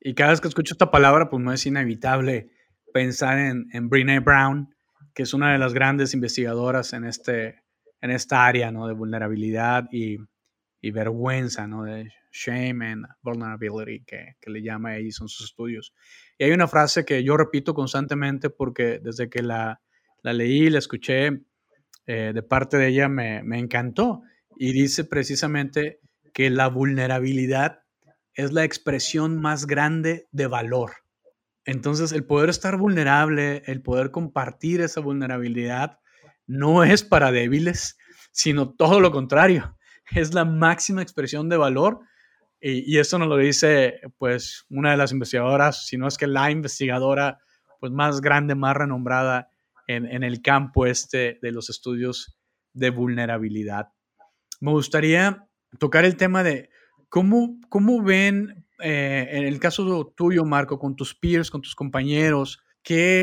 Y 0.00 0.14
cada 0.14 0.30
vez 0.30 0.40
que 0.40 0.48
escucho 0.48 0.74
esta 0.74 0.90
palabra, 0.90 1.28
pues 1.28 1.42
no 1.42 1.52
es 1.52 1.66
inevitable 1.66 2.50
pensar 2.92 3.38
en, 3.38 3.66
en 3.72 3.88
Brene 3.88 4.20
Brown, 4.20 4.74
que 5.14 5.24
es 5.24 5.34
una 5.34 5.52
de 5.52 5.58
las 5.58 5.74
grandes 5.74 6.14
investigadoras 6.14 6.92
en, 6.92 7.04
este, 7.04 7.62
en 8.00 8.10
esta 8.10 8.46
área 8.46 8.70
¿no? 8.70 8.86
de 8.86 8.94
vulnerabilidad 8.94 9.88
y, 9.90 10.18
y 10.80 10.90
vergüenza, 10.90 11.66
¿no? 11.66 11.84
de 11.84 12.10
Shame 12.32 12.86
and 12.86 13.06
Vulnerability, 13.22 14.04
que, 14.04 14.36
le 14.46 14.62
llama 14.62 14.90
ahí, 14.90 15.10
son 15.10 15.28
sus 15.28 15.46
estudios. 15.46 15.94
Y 16.38 16.44
hay 16.44 16.52
una 16.52 16.68
frase 16.68 17.04
que 17.04 17.22
yo 17.24 17.36
repito 17.36 17.74
constantemente 17.74 18.50
porque 18.50 19.00
desde 19.02 19.28
que 19.28 19.42
la, 19.42 19.80
la 20.22 20.32
leí, 20.32 20.70
la 20.70 20.78
escuché 20.78 21.42
eh, 22.06 22.32
de 22.34 22.42
parte 22.42 22.76
de 22.76 22.88
ella, 22.88 23.08
me, 23.08 23.42
me 23.42 23.58
encantó. 23.58 24.22
Y 24.56 24.72
dice 24.72 25.04
precisamente 25.04 26.00
que 26.32 26.50
la 26.50 26.68
vulnerabilidad 26.68 27.80
es 28.34 28.52
la 28.52 28.64
expresión 28.64 29.40
más 29.40 29.66
grande 29.66 30.26
de 30.30 30.46
valor. 30.46 30.92
Entonces, 31.64 32.12
el 32.12 32.24
poder 32.24 32.48
estar 32.48 32.76
vulnerable, 32.78 33.62
el 33.66 33.82
poder 33.82 34.10
compartir 34.10 34.80
esa 34.80 35.00
vulnerabilidad, 35.00 35.98
no 36.46 36.82
es 36.82 37.02
para 37.02 37.30
débiles, 37.30 37.98
sino 38.32 38.74
todo 38.74 39.00
lo 39.00 39.10
contrario. 39.10 39.76
Es 40.14 40.34
la 40.34 40.44
máxima 40.44 41.02
expresión 41.02 41.48
de 41.48 41.56
valor 41.56 42.00
y, 42.60 42.98
esto 42.98 43.18
nos 43.18 43.28
lo 43.28 43.36
dice, 43.36 44.00
pues, 44.18 44.66
una 44.68 44.90
de 44.90 44.96
las 44.96 45.12
investigadoras, 45.12 45.86
si 45.86 45.96
no 45.96 46.08
es 46.08 46.18
que 46.18 46.26
la 46.26 46.50
investigadora, 46.50 47.38
pues, 47.78 47.92
más 47.92 48.20
grande, 48.20 48.54
más 48.54 48.76
renombrada 48.76 49.50
en, 49.86 50.06
en 50.06 50.24
el 50.24 50.42
campo 50.42 50.86
este 50.86 51.38
de 51.40 51.52
los 51.52 51.70
estudios 51.70 52.36
de 52.72 52.90
vulnerabilidad. 52.90 53.92
Me 54.60 54.72
gustaría 54.72 55.46
tocar 55.78 56.04
el 56.04 56.16
tema 56.16 56.42
de 56.42 56.70
¿cómo, 57.08 57.60
cómo 57.68 58.02
ven, 58.02 58.66
eh, 58.80 59.28
en 59.30 59.44
el 59.44 59.60
caso 59.60 60.12
tuyo, 60.16 60.44
Marco, 60.44 60.78
con 60.78 60.96
tus 60.96 61.14
peers, 61.14 61.50
con 61.50 61.62
tus 61.62 61.74
compañeros, 61.74 62.60
qué, 62.82 63.22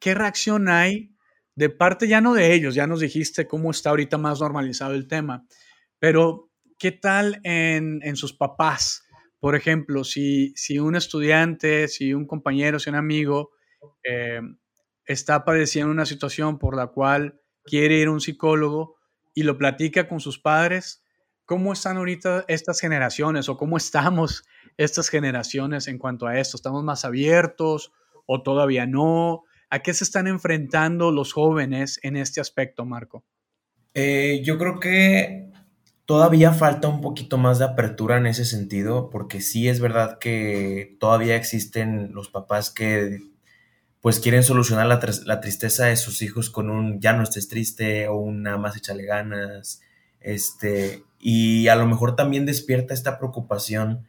qué 0.00 0.14
reacción 0.14 0.68
hay 0.68 1.14
de 1.56 1.70
parte 1.70 2.08
ya 2.08 2.20
no 2.20 2.34
de 2.34 2.52
ellos, 2.52 2.74
ya 2.74 2.86
nos 2.86 3.00
dijiste 3.00 3.46
cómo 3.46 3.70
está 3.70 3.90
ahorita 3.90 4.18
más 4.18 4.40
normalizado 4.40 4.94
el 4.94 5.06
tema, 5.06 5.46
pero 6.04 6.50
¿qué 6.78 6.92
tal 6.92 7.40
en, 7.44 8.14
sus 8.16 8.34
papás? 8.34 9.06
Por 9.40 9.56
ejemplo, 9.56 10.04
si, 10.04 10.52
si, 10.54 10.78
un 10.78 10.96
estudiante, 10.96 11.88
si 11.88 12.12
un 12.12 12.26
compañero, 12.26 12.78
si 12.78 12.90
un 12.90 12.96
amigo 12.96 13.52
eh, 14.06 14.42
está 15.06 15.46
padeciendo 15.46 15.90
una 15.90 16.04
situación 16.04 16.58
por 16.58 16.76
la 16.76 16.88
cual 16.88 17.40
quiere 17.64 17.96
ir 17.96 18.08
a 18.08 18.10
un 18.10 18.20
psicólogo 18.20 18.96
y 19.34 19.44
lo 19.44 19.56
platica 19.56 20.06
con 20.06 20.20
sus 20.20 20.38
padres, 20.38 21.02
¿cómo 21.46 21.72
están 21.72 21.96
ahorita 21.96 22.44
estas 22.48 22.80
generaciones 22.80 23.48
o 23.48 23.56
cómo 23.56 23.78
estamos 23.78 24.44
estas 24.76 25.08
generaciones 25.08 25.88
en 25.88 25.96
cuanto 25.96 26.26
a 26.26 26.38
esto? 26.38 26.58
¿Estamos 26.58 26.84
más 26.84 27.06
abiertos 27.06 27.92
o 28.26 28.42
todavía 28.42 28.86
no? 28.86 29.44
¿A 29.70 29.78
qué 29.78 29.94
se 29.94 30.04
están 30.04 30.26
enfrentando 30.26 31.10
los 31.12 31.32
jóvenes 31.32 31.98
en 32.02 32.18
este 32.18 32.42
aspecto, 32.42 32.84
Marco? 32.84 33.24
Eh, 33.94 34.42
yo 34.44 34.58
creo 34.58 34.80
que 34.80 35.53
todavía 36.06 36.52
falta 36.52 36.88
un 36.88 37.00
poquito 37.00 37.38
más 37.38 37.58
de 37.58 37.64
apertura 37.64 38.18
en 38.18 38.26
ese 38.26 38.44
sentido, 38.44 39.10
porque 39.10 39.40
sí 39.40 39.68
es 39.68 39.80
verdad 39.80 40.18
que 40.18 40.96
todavía 41.00 41.36
existen 41.36 42.12
los 42.12 42.28
papás 42.28 42.70
que 42.70 43.20
pues 44.00 44.20
quieren 44.20 44.42
solucionar 44.42 44.86
la, 44.86 45.40
tristeza 45.40 45.86
de 45.86 45.96
sus 45.96 46.20
hijos 46.20 46.50
con 46.50 46.68
un 46.68 47.00
ya 47.00 47.14
no 47.14 47.22
estés 47.22 47.48
triste 47.48 48.06
o 48.08 48.16
una 48.16 48.58
más 48.58 48.76
échale 48.76 49.04
ganas, 49.04 49.80
este, 50.20 51.04
y 51.18 51.68
a 51.68 51.76
lo 51.76 51.86
mejor 51.86 52.14
también 52.14 52.44
despierta 52.44 52.92
esta 52.92 53.18
preocupación 53.18 54.06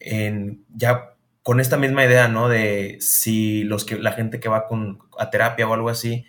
en 0.00 0.64
ya 0.74 1.10
con 1.42 1.60
esta 1.60 1.76
misma 1.76 2.04
idea, 2.04 2.28
¿no? 2.28 2.48
De 2.48 2.98
si 3.00 3.64
los 3.64 3.84
que 3.84 3.98
la 3.98 4.12
gente 4.12 4.40
que 4.40 4.48
va 4.48 4.66
con 4.66 5.00
a 5.18 5.30
terapia 5.30 5.68
o 5.68 5.74
algo 5.74 5.90
así, 5.90 6.24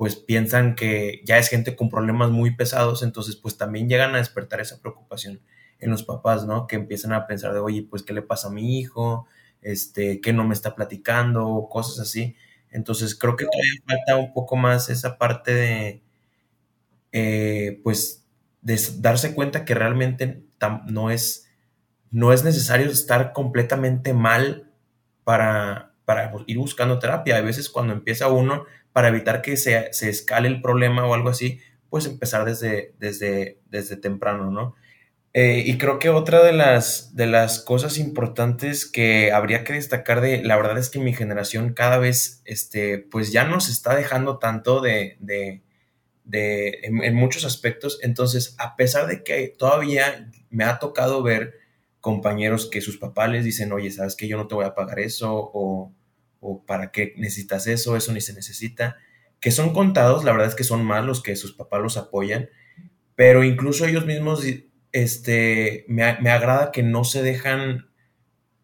pues 0.00 0.16
piensan 0.16 0.76
que 0.76 1.20
ya 1.26 1.36
es 1.36 1.50
gente 1.50 1.76
con 1.76 1.90
problemas 1.90 2.30
muy 2.30 2.56
pesados, 2.56 3.02
entonces 3.02 3.36
pues 3.36 3.58
también 3.58 3.86
llegan 3.86 4.14
a 4.14 4.18
despertar 4.18 4.60
esa 4.62 4.80
preocupación 4.80 5.42
en 5.78 5.90
los 5.90 6.04
papás, 6.04 6.46
¿no? 6.46 6.66
Que 6.66 6.76
empiezan 6.76 7.12
a 7.12 7.26
pensar 7.26 7.52
de, 7.52 7.60
oye, 7.60 7.86
pues, 7.88 8.02
¿qué 8.02 8.14
le 8.14 8.22
pasa 8.22 8.48
a 8.48 8.50
mi 8.50 8.78
hijo? 8.78 9.26
este, 9.62 10.20
que 10.20 10.32
no 10.32 10.44
me 10.44 10.54
está 10.54 10.74
platicando, 10.74 11.68
cosas 11.70 12.00
así. 12.00 12.36
Entonces 12.70 13.14
creo 13.18 13.36
que 13.36 13.44
todavía 13.46 13.82
falta 13.86 14.16
un 14.16 14.32
poco 14.32 14.56
más 14.56 14.88
esa 14.90 15.18
parte 15.18 15.54
de, 15.54 16.02
eh, 17.12 17.80
pues, 17.82 18.26
darse 18.62 19.34
cuenta 19.34 19.64
que 19.64 19.74
realmente 19.74 20.44
no 20.86 21.10
es, 21.10 21.48
no 22.10 22.32
es 22.32 22.44
necesario 22.44 22.86
estar 22.90 23.32
completamente 23.32 24.12
mal 24.12 24.70
para, 25.24 25.94
para 26.04 26.32
ir 26.46 26.58
buscando 26.58 26.98
terapia. 26.98 27.36
A 27.36 27.42
veces 27.42 27.70
cuando 27.70 27.92
empieza 27.92 28.28
uno, 28.28 28.64
para 28.92 29.08
evitar 29.08 29.42
que 29.42 29.56
se, 29.56 29.92
se 29.92 30.08
escale 30.08 30.48
el 30.48 30.60
problema 30.62 31.06
o 31.06 31.14
algo 31.14 31.28
así, 31.28 31.60
pues 31.88 32.06
empezar 32.06 32.44
desde, 32.44 32.94
desde, 32.98 33.58
desde 33.68 33.96
temprano, 33.96 34.50
¿no? 34.50 34.74
Eh, 35.32 35.62
y 35.64 35.78
creo 35.78 36.00
que 36.00 36.08
otra 36.08 36.42
de 36.42 36.52
las, 36.52 37.14
de 37.14 37.26
las 37.26 37.60
cosas 37.60 37.98
importantes 37.98 38.84
que 38.84 39.30
habría 39.30 39.62
que 39.62 39.74
destacar 39.74 40.20
de, 40.20 40.42
la 40.42 40.56
verdad 40.56 40.78
es 40.78 40.90
que 40.90 40.98
mi 40.98 41.14
generación 41.14 41.72
cada 41.72 41.98
vez, 41.98 42.42
este, 42.46 42.98
pues 42.98 43.30
ya 43.30 43.44
nos 43.44 43.68
está 43.68 43.94
dejando 43.94 44.38
tanto 44.38 44.80
de, 44.80 45.16
de, 45.20 45.62
de 46.24 46.80
en, 46.82 47.14
muchos 47.14 47.44
aspectos. 47.44 48.00
Entonces, 48.02 48.56
a 48.58 48.74
pesar 48.76 49.06
de 49.06 49.22
que 49.22 49.54
todavía 49.56 50.30
me 50.50 50.64
ha 50.64 50.80
tocado 50.80 51.22
ver 51.22 51.54
compañeros 52.00 52.68
que 52.68 52.80
sus 52.80 52.98
papás 52.98 53.30
les 53.30 53.44
dicen, 53.44 53.72
oye, 53.72 53.90
sabes 53.92 54.16
que 54.16 54.26
yo 54.26 54.36
no 54.36 54.48
te 54.48 54.56
voy 54.56 54.64
a 54.64 54.74
pagar 54.74 54.98
eso, 54.98 55.32
o, 55.32 55.92
o 56.40 56.64
para 56.64 56.90
qué 56.90 57.14
necesitas 57.16 57.66
eso, 57.66 57.96
eso 57.96 58.12
ni 58.12 58.20
se 58.20 58.32
necesita, 58.32 58.96
que 59.40 59.50
son 59.50 59.72
contados, 59.72 60.24
la 60.24 60.32
verdad 60.32 60.48
es 60.48 60.54
que 60.54 60.64
son 60.64 60.84
más 60.84 61.04
los 61.04 61.22
que 61.22 61.36
sus 61.36 61.52
papás 61.52 61.80
los 61.80 61.96
apoyan, 61.96 62.48
pero 63.14 63.44
incluso 63.44 63.86
ellos 63.86 64.06
mismos 64.06 64.44
este, 64.92 65.84
me, 65.88 66.04
agrada 66.04 66.72
que 66.72 66.82
no 66.82 67.04
se 67.04 67.22
dejan 67.22 67.88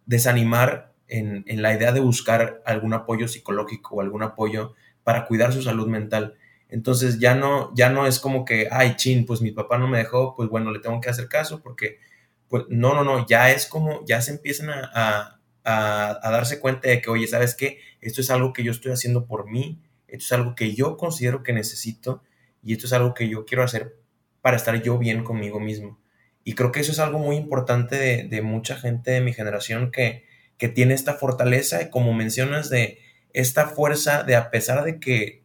desanimar 0.06 0.94
en, 1.08 1.44
la 1.62 1.74
idea 1.74 1.92
de 1.92 2.00
buscar 2.00 2.62
algún 2.64 2.94
apoyo 2.94 3.28
psicológico 3.28 3.96
o 3.96 4.00
algún 4.00 4.22
apoyo 4.22 4.74
para 5.04 5.26
cuidar 5.26 5.52
su 5.52 5.62
salud 5.62 5.86
mental. 5.86 6.34
Entonces 6.68 7.20
ya 7.20 7.34
no, 7.34 7.72
ya 7.74 7.90
no 7.90 8.06
es 8.06 8.18
como 8.18 8.44
que, 8.44 8.68
ay, 8.70 8.96
chin, 8.96 9.24
pues 9.24 9.40
mi 9.40 9.52
papá 9.52 9.78
no 9.78 9.86
me 9.86 9.98
dejó, 9.98 10.34
pues 10.34 10.48
bueno, 10.48 10.72
le 10.72 10.80
tengo 10.80 11.00
que 11.00 11.10
hacer 11.10 11.28
caso 11.28 11.62
porque, 11.62 12.00
pues 12.48 12.64
no, 12.68 12.94
no, 12.94 13.04
no, 13.04 13.26
ya 13.26 13.50
es 13.52 13.66
como, 13.66 14.04
ya 14.04 14.20
se 14.20 14.32
empiezan 14.32 14.70
a 14.70 15.35
darse 15.66 16.60
cuenta 16.60 16.88
de 16.88 17.00
que, 17.00 17.10
oye, 17.10 17.26
¿sabes 17.26 17.54
qué? 17.54 17.80
Esto 18.00 18.20
es 18.20 18.30
algo 18.30 18.52
que 18.52 18.62
yo 18.62 18.70
estoy 18.70 18.92
haciendo 18.92 19.26
por 19.26 19.50
mí, 19.50 19.82
esto 20.06 20.24
es 20.24 20.32
algo 20.32 20.54
que 20.54 20.74
yo 20.74 20.96
considero 20.96 21.42
que 21.42 21.52
necesito 21.52 22.22
y 22.62 22.72
esto 22.72 22.86
es 22.86 22.92
algo 22.92 23.14
que 23.14 23.28
yo 23.28 23.44
quiero 23.44 23.64
hacer 23.64 23.96
para 24.42 24.56
estar 24.56 24.80
yo 24.82 24.98
bien 24.98 25.24
conmigo 25.24 25.58
mismo. 25.58 26.00
Y 26.44 26.54
creo 26.54 26.70
que 26.70 26.80
eso 26.80 26.92
es 26.92 27.00
algo 27.00 27.18
muy 27.18 27.36
importante 27.36 27.96
de, 28.28 28.42
mucha 28.42 28.76
gente 28.76 29.10
de 29.10 29.20
mi 29.20 29.32
generación 29.32 29.90
que, 29.90 30.24
que, 30.58 30.68
tiene 30.68 30.94
esta 30.94 31.14
fortaleza 31.14 31.82
y 31.82 31.90
como 31.90 32.12
mencionas 32.14 32.70
de 32.70 33.00
esta 33.32 33.66
fuerza 33.66 34.22
de 34.22 34.36
a 34.36 34.50
pesar 34.50 34.84
de 34.84 35.00
que 35.00 35.42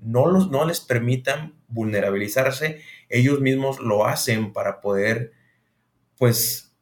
no, 0.00 0.26
los, 0.26 0.50
no 0.50 0.64
les 0.64 0.80
permitan 0.80 1.54
vulnerabilizarse, 1.68 2.80
ellos 3.08 3.40
mismos 3.40 3.78
lo 3.78 4.06
hacen 4.06 4.52
para 4.52 4.80
poder 4.80 5.32
pues, 6.18 6.74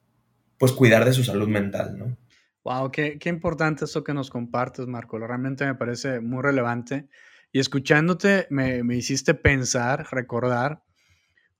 pues 0.56 0.72
cuidar 0.72 1.04
de 1.04 1.12
su 1.12 1.24
salud 1.24 1.48
mental, 1.48 1.98
¿no? 1.98 2.16
Wow, 2.64 2.90
qué, 2.90 3.18
qué 3.18 3.28
importante 3.28 3.84
eso 3.84 4.04
que 4.04 4.14
nos 4.14 4.30
compartes, 4.30 4.86
Marco. 4.86 5.18
Realmente 5.18 5.64
me 5.64 5.74
parece 5.74 6.20
muy 6.20 6.42
relevante. 6.42 7.08
Y 7.52 7.60
escuchándote 7.60 8.46
me, 8.50 8.82
me 8.84 8.96
hiciste 8.96 9.34
pensar, 9.34 10.06
recordar 10.10 10.82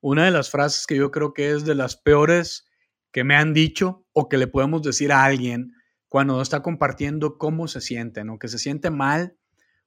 una 0.01 0.25
de 0.25 0.31
las 0.31 0.51
frases 0.51 0.87
que 0.87 0.97
yo 0.97 1.11
creo 1.11 1.33
que 1.33 1.51
es 1.51 1.65
de 1.65 1.75
las 1.75 1.97
peores 1.97 2.67
que 3.13 3.25
me 3.25 3.37
han 3.37 3.55
dicho 3.55 4.05
o 4.13 4.29
que 4.29 4.39
le 4.39 4.47
podemos 4.47 4.83
decir 4.83 5.13
a 5.13 5.25
alguien 5.25 5.73
cuando 6.09 6.41
está 6.41 6.63
compartiendo 6.63 7.39
cómo 7.39 7.69
se 7.69 7.81
siente, 7.81 8.25
¿no? 8.25 8.39
Que 8.39 8.49
se 8.49 8.59
siente 8.59 8.91
mal 8.91 9.37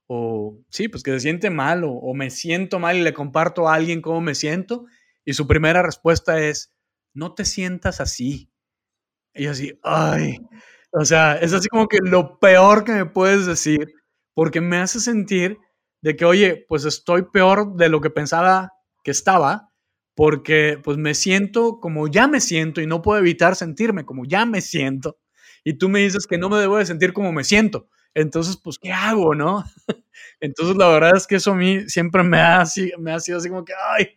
o 0.07 0.59
sí, 0.69 0.87
pues 0.87 1.03
que 1.03 1.11
se 1.11 1.21
siente 1.21 1.49
mal 1.49 1.83
o, 1.85 2.13
me 2.13 2.29
siento 2.29 2.79
mal 2.79 2.97
y 2.97 3.01
le 3.01 3.13
comparto 3.13 3.67
a 3.67 3.75
alguien 3.75 4.01
cómo 4.01 4.21
me 4.21 4.35
siento 4.35 4.85
y 5.23 5.33
su 5.33 5.47
primera 5.47 5.81
respuesta 5.81 6.41
es, 6.41 6.73
no 7.13 7.33
te 7.33 7.45
sientas 7.45 8.01
así. 8.01 8.51
Y 9.33 9.45
así, 9.45 9.79
ay, 9.83 10.39
o 10.91 11.05
sea, 11.05 11.35
es 11.35 11.53
así 11.53 11.67
como 11.69 11.87
que 11.87 11.99
lo 12.03 12.39
peor 12.39 12.83
que 12.83 12.93
me 12.93 13.05
puedes 13.05 13.45
decir 13.45 13.93
porque 14.33 14.61
me 14.61 14.77
hace 14.77 14.99
sentir 14.99 15.57
de 16.01 16.15
que, 16.15 16.25
oye, 16.25 16.65
pues 16.67 16.85
estoy 16.85 17.23
peor 17.23 17.75
de 17.75 17.89
lo 17.89 18.01
que 18.01 18.09
pensaba 18.09 18.73
que 19.03 19.11
estaba 19.11 19.69
porque 20.15 20.79
pues 20.83 20.97
me 20.97 21.13
siento 21.13 21.79
como 21.79 22.07
ya 22.07 22.27
me 22.27 22.41
siento 22.41 22.81
y 22.81 22.87
no 22.87 23.01
puedo 23.01 23.19
evitar 23.19 23.55
sentirme 23.55 24.05
como 24.05 24.25
ya 24.25 24.45
me 24.45 24.61
siento. 24.61 25.17
Y 25.63 25.73
tú 25.77 25.89
me 25.89 25.99
dices 25.99 26.27
que 26.27 26.37
no 26.37 26.49
me 26.49 26.57
debo 26.57 26.77
de 26.77 26.85
sentir 26.85 27.13
como 27.13 27.31
me 27.31 27.43
siento. 27.43 27.87
Entonces, 28.13 28.57
pues, 28.61 28.77
¿qué 28.77 28.91
hago, 28.91 29.35
no? 29.35 29.63
Entonces, 30.39 30.75
la 30.75 30.89
verdad 30.89 31.15
es 31.15 31.27
que 31.27 31.35
eso 31.35 31.51
a 31.51 31.55
mí 31.55 31.87
siempre 31.87 32.23
me 32.23 32.39
ha, 32.39 32.63
me 32.99 33.19
sido 33.19 33.37
así 33.37 33.49
como 33.49 33.63
que, 33.63 33.73
ay, 33.97 34.09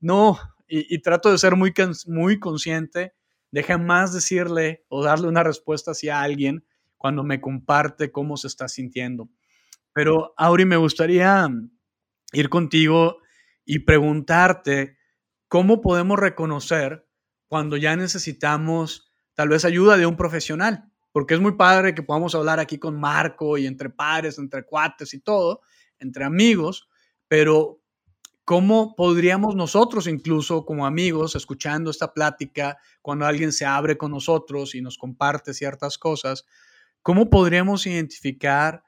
no. 0.00 0.38
Y, 0.66 0.98
trato 1.02 1.30
de 1.30 1.38
ser 1.38 1.54
muy, 1.54 1.72
muy 2.06 2.40
consciente 2.40 3.12
de 3.54 3.62
jamás 3.62 4.12
decirle 4.12 4.84
o 4.88 5.04
darle 5.04 5.28
una 5.28 5.44
respuesta 5.44 5.92
hacia 5.92 6.20
alguien 6.20 6.66
cuando 6.96 7.22
me 7.22 7.40
comparte 7.40 8.10
cómo 8.10 8.36
se 8.36 8.48
está 8.48 8.66
sintiendo. 8.66 9.28
Pero, 9.92 10.34
Auri, 10.36 10.64
me 10.64 10.76
gustaría 10.76 11.48
ir 12.32 12.48
contigo 12.48 13.18
y 13.64 13.78
preguntarte, 13.78 14.98
¿cómo 15.46 15.80
podemos 15.80 16.18
reconocer 16.18 17.06
cuando 17.46 17.76
ya 17.76 17.94
necesitamos 17.94 19.14
tal 19.34 19.50
vez 19.50 19.64
ayuda 19.64 19.96
de 19.96 20.06
un 20.06 20.16
profesional? 20.16 20.90
Porque 21.12 21.34
es 21.34 21.40
muy 21.40 21.52
padre 21.52 21.94
que 21.94 22.02
podamos 22.02 22.34
hablar 22.34 22.58
aquí 22.58 22.80
con 22.80 22.98
Marco 22.98 23.56
y 23.56 23.68
entre 23.68 23.88
pares, 23.88 24.36
entre 24.36 24.64
cuates 24.64 25.14
y 25.14 25.20
todo, 25.20 25.60
entre 26.00 26.24
amigos, 26.24 26.88
pero 27.28 27.83
¿cómo 28.44 28.94
podríamos 28.96 29.56
nosotros 29.56 30.06
incluso 30.06 30.64
como 30.64 30.86
amigos, 30.86 31.34
escuchando 31.34 31.90
esta 31.90 32.12
plática, 32.12 32.78
cuando 33.02 33.26
alguien 33.26 33.52
se 33.52 33.64
abre 33.66 33.96
con 33.96 34.10
nosotros 34.10 34.74
y 34.74 34.82
nos 34.82 34.98
comparte 34.98 35.54
ciertas 35.54 35.98
cosas, 35.98 36.44
cómo 37.02 37.30
podríamos 37.30 37.86
identificar 37.86 38.84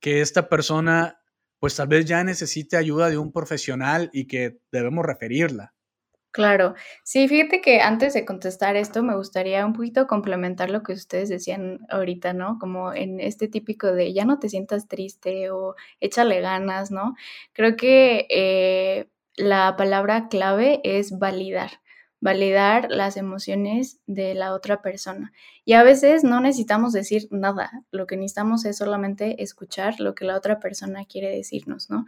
que 0.00 0.20
esta 0.20 0.48
persona 0.48 1.16
pues 1.58 1.76
tal 1.76 1.88
vez 1.88 2.06
ya 2.06 2.24
necesite 2.24 2.76
ayuda 2.78 3.10
de 3.10 3.18
un 3.18 3.32
profesional 3.32 4.10
y 4.14 4.26
que 4.26 4.60
debemos 4.72 5.04
referirla? 5.04 5.74
Claro, 6.32 6.74
sí, 7.02 7.26
fíjate 7.26 7.60
que 7.60 7.80
antes 7.80 8.14
de 8.14 8.24
contestar 8.24 8.76
esto 8.76 9.02
me 9.02 9.16
gustaría 9.16 9.66
un 9.66 9.72
poquito 9.72 10.06
complementar 10.06 10.70
lo 10.70 10.84
que 10.84 10.92
ustedes 10.92 11.28
decían 11.28 11.80
ahorita, 11.90 12.32
¿no? 12.34 12.56
Como 12.60 12.92
en 12.94 13.18
este 13.18 13.48
típico 13.48 13.88
de 13.92 14.12
ya 14.12 14.24
no 14.24 14.38
te 14.38 14.48
sientas 14.48 14.86
triste 14.86 15.50
o 15.50 15.74
échale 15.98 16.40
ganas, 16.40 16.92
¿no? 16.92 17.14
Creo 17.52 17.74
que 17.76 18.26
eh, 18.30 19.08
la 19.36 19.74
palabra 19.76 20.28
clave 20.28 20.80
es 20.84 21.18
validar. 21.18 21.72
validar 22.20 22.86
las 22.90 23.16
emociones 23.16 23.98
de 24.06 24.34
la 24.34 24.52
otra 24.54 24.82
persona. 24.82 25.32
Y 25.64 25.72
a 25.72 25.82
veces 25.82 26.22
no 26.22 26.40
necesitamos 26.40 26.92
decir 26.92 27.26
nada, 27.30 27.70
lo 27.90 28.06
que 28.06 28.16
necesitamos 28.16 28.64
es 28.66 28.76
solamente 28.76 29.42
escuchar 29.42 29.98
lo 30.00 30.14
que 30.14 30.26
la 30.26 30.36
otra 30.36 30.60
persona 30.60 31.06
quiere 31.06 31.30
decirnos, 31.34 31.88
¿no? 31.90 32.04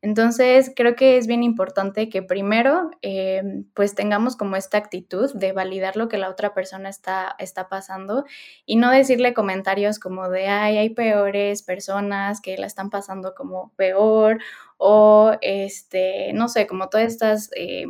Entonces, 0.00 0.70
creo 0.76 0.94
que 0.94 1.16
es 1.16 1.26
bien 1.26 1.42
importante 1.42 2.08
que 2.08 2.22
primero, 2.22 2.90
eh, 3.02 3.42
pues 3.74 3.96
tengamos 3.96 4.36
como 4.36 4.54
esta 4.54 4.78
actitud 4.78 5.32
de 5.34 5.52
validar 5.52 5.96
lo 5.96 6.08
que 6.08 6.18
la 6.18 6.30
otra 6.30 6.54
persona 6.54 6.88
está, 6.88 7.34
está 7.40 7.68
pasando 7.68 8.24
y 8.64 8.76
no 8.76 8.92
decirle 8.92 9.34
comentarios 9.34 9.98
como 9.98 10.28
de, 10.30 10.46
ay, 10.46 10.76
hay 10.78 10.90
peores 10.90 11.64
personas 11.64 12.40
que 12.40 12.56
la 12.58 12.66
están 12.66 12.90
pasando 12.90 13.34
como 13.34 13.72
peor 13.76 14.38
o, 14.76 15.32
este, 15.40 16.32
no 16.32 16.48
sé, 16.48 16.68
como 16.68 16.88
todas 16.88 17.08
estas, 17.08 17.50
eh, 17.56 17.86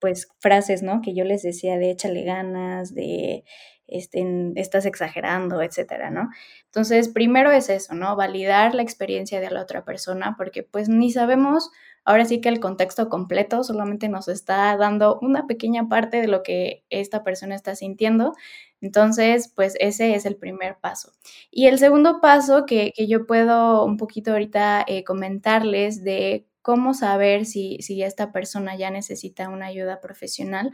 pues, 0.00 0.28
frases, 0.38 0.82
¿no? 0.82 1.00
Que 1.02 1.14
yo 1.14 1.24
les 1.24 1.42
decía 1.42 1.78
de 1.78 1.90
échale 1.90 2.24
ganas, 2.24 2.94
de 2.94 3.44
estás 3.88 4.84
exagerando, 4.86 5.62
etcétera, 5.62 6.10
¿no? 6.10 6.28
Entonces, 6.66 7.08
primero 7.08 7.50
es 7.50 7.70
eso, 7.70 7.94
¿no? 7.94 8.16
Validar 8.16 8.74
la 8.74 8.82
experiencia 8.82 9.40
de 9.40 9.50
la 9.50 9.62
otra 9.62 9.84
persona, 9.84 10.34
porque 10.36 10.62
pues 10.62 10.88
ni 10.88 11.10
sabemos, 11.10 11.70
ahora 12.04 12.26
sí 12.26 12.40
que 12.40 12.50
el 12.50 12.60
contexto 12.60 13.08
completo 13.08 13.64
solamente 13.64 14.08
nos 14.08 14.28
está 14.28 14.76
dando 14.76 15.18
una 15.20 15.46
pequeña 15.46 15.88
parte 15.88 16.20
de 16.20 16.28
lo 16.28 16.42
que 16.42 16.84
esta 16.90 17.24
persona 17.24 17.54
está 17.54 17.74
sintiendo. 17.74 18.34
Entonces, 18.80 19.52
pues 19.54 19.74
ese 19.80 20.14
es 20.14 20.26
el 20.26 20.36
primer 20.36 20.76
paso. 20.78 21.12
Y 21.50 21.66
el 21.66 21.78
segundo 21.78 22.20
paso 22.20 22.66
que, 22.66 22.92
yo 23.08 23.26
puedo 23.26 23.84
un 23.84 23.96
poquito 23.96 24.32
ahorita 24.32 24.84
eh, 24.86 25.02
comentarles 25.04 26.04
de 26.04 26.46
cómo 26.68 26.92
saber 26.92 27.46
si, 27.46 27.78
si 27.80 28.02
esta 28.02 28.30
persona 28.30 28.76
ya 28.76 28.90
necesita 28.90 29.48
una 29.48 29.64
ayuda 29.64 30.02
profesional 30.02 30.70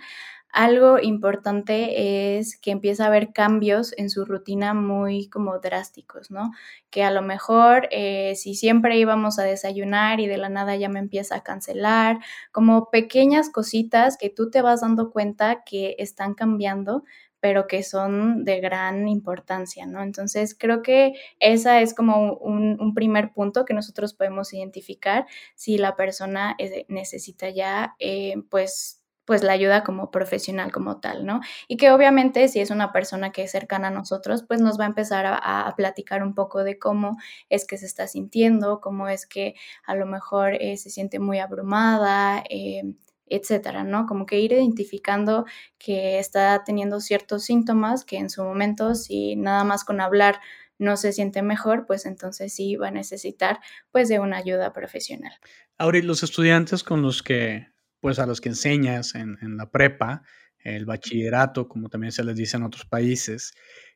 algo 0.54 1.00
importante 1.00 2.38
es 2.38 2.56
que 2.56 2.70
empieza 2.70 3.04
a 3.04 3.06
haber 3.08 3.32
cambios 3.32 3.92
en 3.96 4.08
su 4.08 4.24
rutina 4.24 4.72
muy 4.72 5.28
como 5.28 5.58
drásticos, 5.58 6.30
¿no? 6.30 6.52
Que 6.90 7.02
a 7.02 7.10
lo 7.10 7.22
mejor 7.22 7.88
eh, 7.90 8.34
si 8.36 8.54
siempre 8.54 8.96
íbamos 8.96 9.40
a 9.40 9.42
desayunar 9.42 10.20
y 10.20 10.28
de 10.28 10.38
la 10.38 10.48
nada 10.48 10.76
ya 10.76 10.88
me 10.88 11.00
empieza 11.00 11.34
a 11.34 11.42
cancelar, 11.42 12.20
como 12.52 12.88
pequeñas 12.90 13.50
cositas 13.50 14.16
que 14.16 14.30
tú 14.30 14.48
te 14.48 14.62
vas 14.62 14.82
dando 14.82 15.10
cuenta 15.10 15.64
que 15.64 15.96
están 15.98 16.34
cambiando, 16.34 17.02
pero 17.44 17.66
que 17.66 17.82
son 17.82 18.42
de 18.46 18.58
gran 18.58 19.06
importancia, 19.06 19.84
¿no? 19.84 20.02
Entonces, 20.02 20.56
creo 20.58 20.80
que 20.80 21.12
esa 21.40 21.82
es 21.82 21.92
como 21.92 22.32
un, 22.38 22.94
primer 22.94 23.34
punto 23.34 23.66
que 23.66 23.74
nosotros 23.74 24.14
podemos 24.14 24.54
identificar 24.54 25.26
si 25.54 25.76
la 25.76 25.94
persona 25.94 26.56
eh, 26.58 26.86
necesita 26.88 27.50
ya, 27.50 27.96
eh, 27.98 28.36
pues, 28.48 29.04
pues 29.26 29.42
la 29.42 29.52
ayuda 29.52 29.84
como 29.84 30.10
profesional 30.10 30.72
como 30.72 31.00
tal, 31.00 31.26
¿no? 31.26 31.40
Y 31.68 31.76
que 31.76 31.90
obviamente 31.90 32.48
si 32.48 32.60
es 32.60 32.70
una 32.70 32.92
persona 32.92 33.30
que 33.30 33.42
es 33.42 33.50
cercana 33.50 33.88
a 33.88 33.90
nosotros, 33.90 34.42
pues 34.48 34.62
nos 34.62 34.80
va 34.80 34.84
a 34.84 34.88
empezar 34.88 35.26
a, 35.26 35.70
platicar 35.76 36.22
un 36.22 36.34
poco 36.34 36.64
de 36.64 36.78
cómo 36.78 37.18
es 37.50 37.66
que 37.66 37.76
se 37.76 37.84
está 37.84 38.06
sintiendo, 38.06 38.80
cómo 38.80 39.06
es 39.08 39.26
que 39.26 39.54
a 39.84 39.94
lo 39.94 40.06
mejor 40.06 40.54
eh, 40.54 40.78
se 40.78 40.88
siente 40.88 41.18
muy 41.18 41.40
abrumada, 41.40 42.42
eh, 42.48 42.84
etcétera, 43.26 43.84
¿no? 43.84 44.06
Como 44.06 44.26
que 44.26 44.40
ir 44.40 44.52
identificando 44.52 45.46
que 45.78 46.18
está 46.18 46.62
teniendo 46.64 47.00
ciertos 47.00 47.44
síntomas 47.44 48.04
que 48.04 48.18
en 48.18 48.30
su 48.30 48.42
momento, 48.42 48.94
si 48.94 49.36
nada 49.36 49.64
más 49.64 49.84
con 49.84 50.00
hablar 50.00 50.40
no 50.78 50.96
se 50.96 51.12
siente 51.12 51.42
mejor, 51.42 51.86
pues 51.86 52.04
entonces 52.06 52.54
sí 52.54 52.76
va 52.76 52.88
a 52.88 52.90
necesitar 52.90 53.60
pues 53.90 54.08
de 54.08 54.18
una 54.18 54.38
ayuda 54.38 54.72
profesional. 54.72 55.32
Ahora, 55.78 56.00
los 56.00 56.22
estudiantes 56.22 56.82
con 56.82 57.02
los 57.02 57.22
que 57.22 57.68
pues 58.04 58.18
a 58.18 58.26
los 58.26 58.42
que 58.42 58.50
enseñas 58.50 59.14
en, 59.14 59.38
la 59.56 59.70
prepa, 59.70 60.24
el 60.58 60.84
bachillerato, 60.84 61.68
como 61.68 61.88
también 61.88 62.12
se 62.12 62.22
les 62.22 62.36
dice 62.36 62.58
en 62.58 62.64
otros 62.64 62.84
países, 62.84 63.54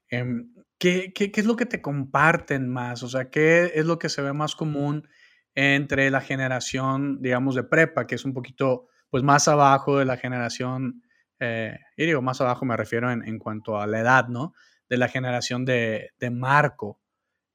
em, 0.08 0.50
¿qué, 0.78 1.12
es 1.14 1.44
lo 1.44 1.56
que 1.56 1.66
te 1.66 1.82
comparten 1.82 2.70
más? 2.70 3.02
O 3.02 3.08
sea, 3.10 3.28
¿qué 3.28 3.70
es 3.74 3.84
lo 3.84 3.98
que 3.98 4.08
se 4.08 4.22
ve 4.22 4.32
más 4.32 4.56
común 4.56 5.06
entre 5.54 6.08
la 6.10 6.22
generación, 6.22 7.20
digamos, 7.20 7.54
de 7.54 7.64
prepa, 7.64 8.06
que 8.06 8.14
es 8.14 8.24
un 8.24 8.32
poquito, 8.32 8.88
pues, 9.11 9.23
más 9.23 9.49
abajo 9.49 9.99
de 9.99 10.05
la 10.05 10.16
generación, 10.16 11.03
eh, 11.40 11.79
y 11.97 12.07
digo, 12.07 12.23
más 12.23 12.40
abajo 12.40 12.64
me 12.64 12.77
refiero 12.77 13.11
en, 13.11 13.38
cuanto 13.38 13.81
a 13.81 13.87
la 13.87 14.01
edad, 14.01 14.29
¿no? 14.29 14.55
De 14.88 14.97
la 14.97 15.09
generación 15.09 15.64
de, 15.64 16.11
Marco. 16.33 17.01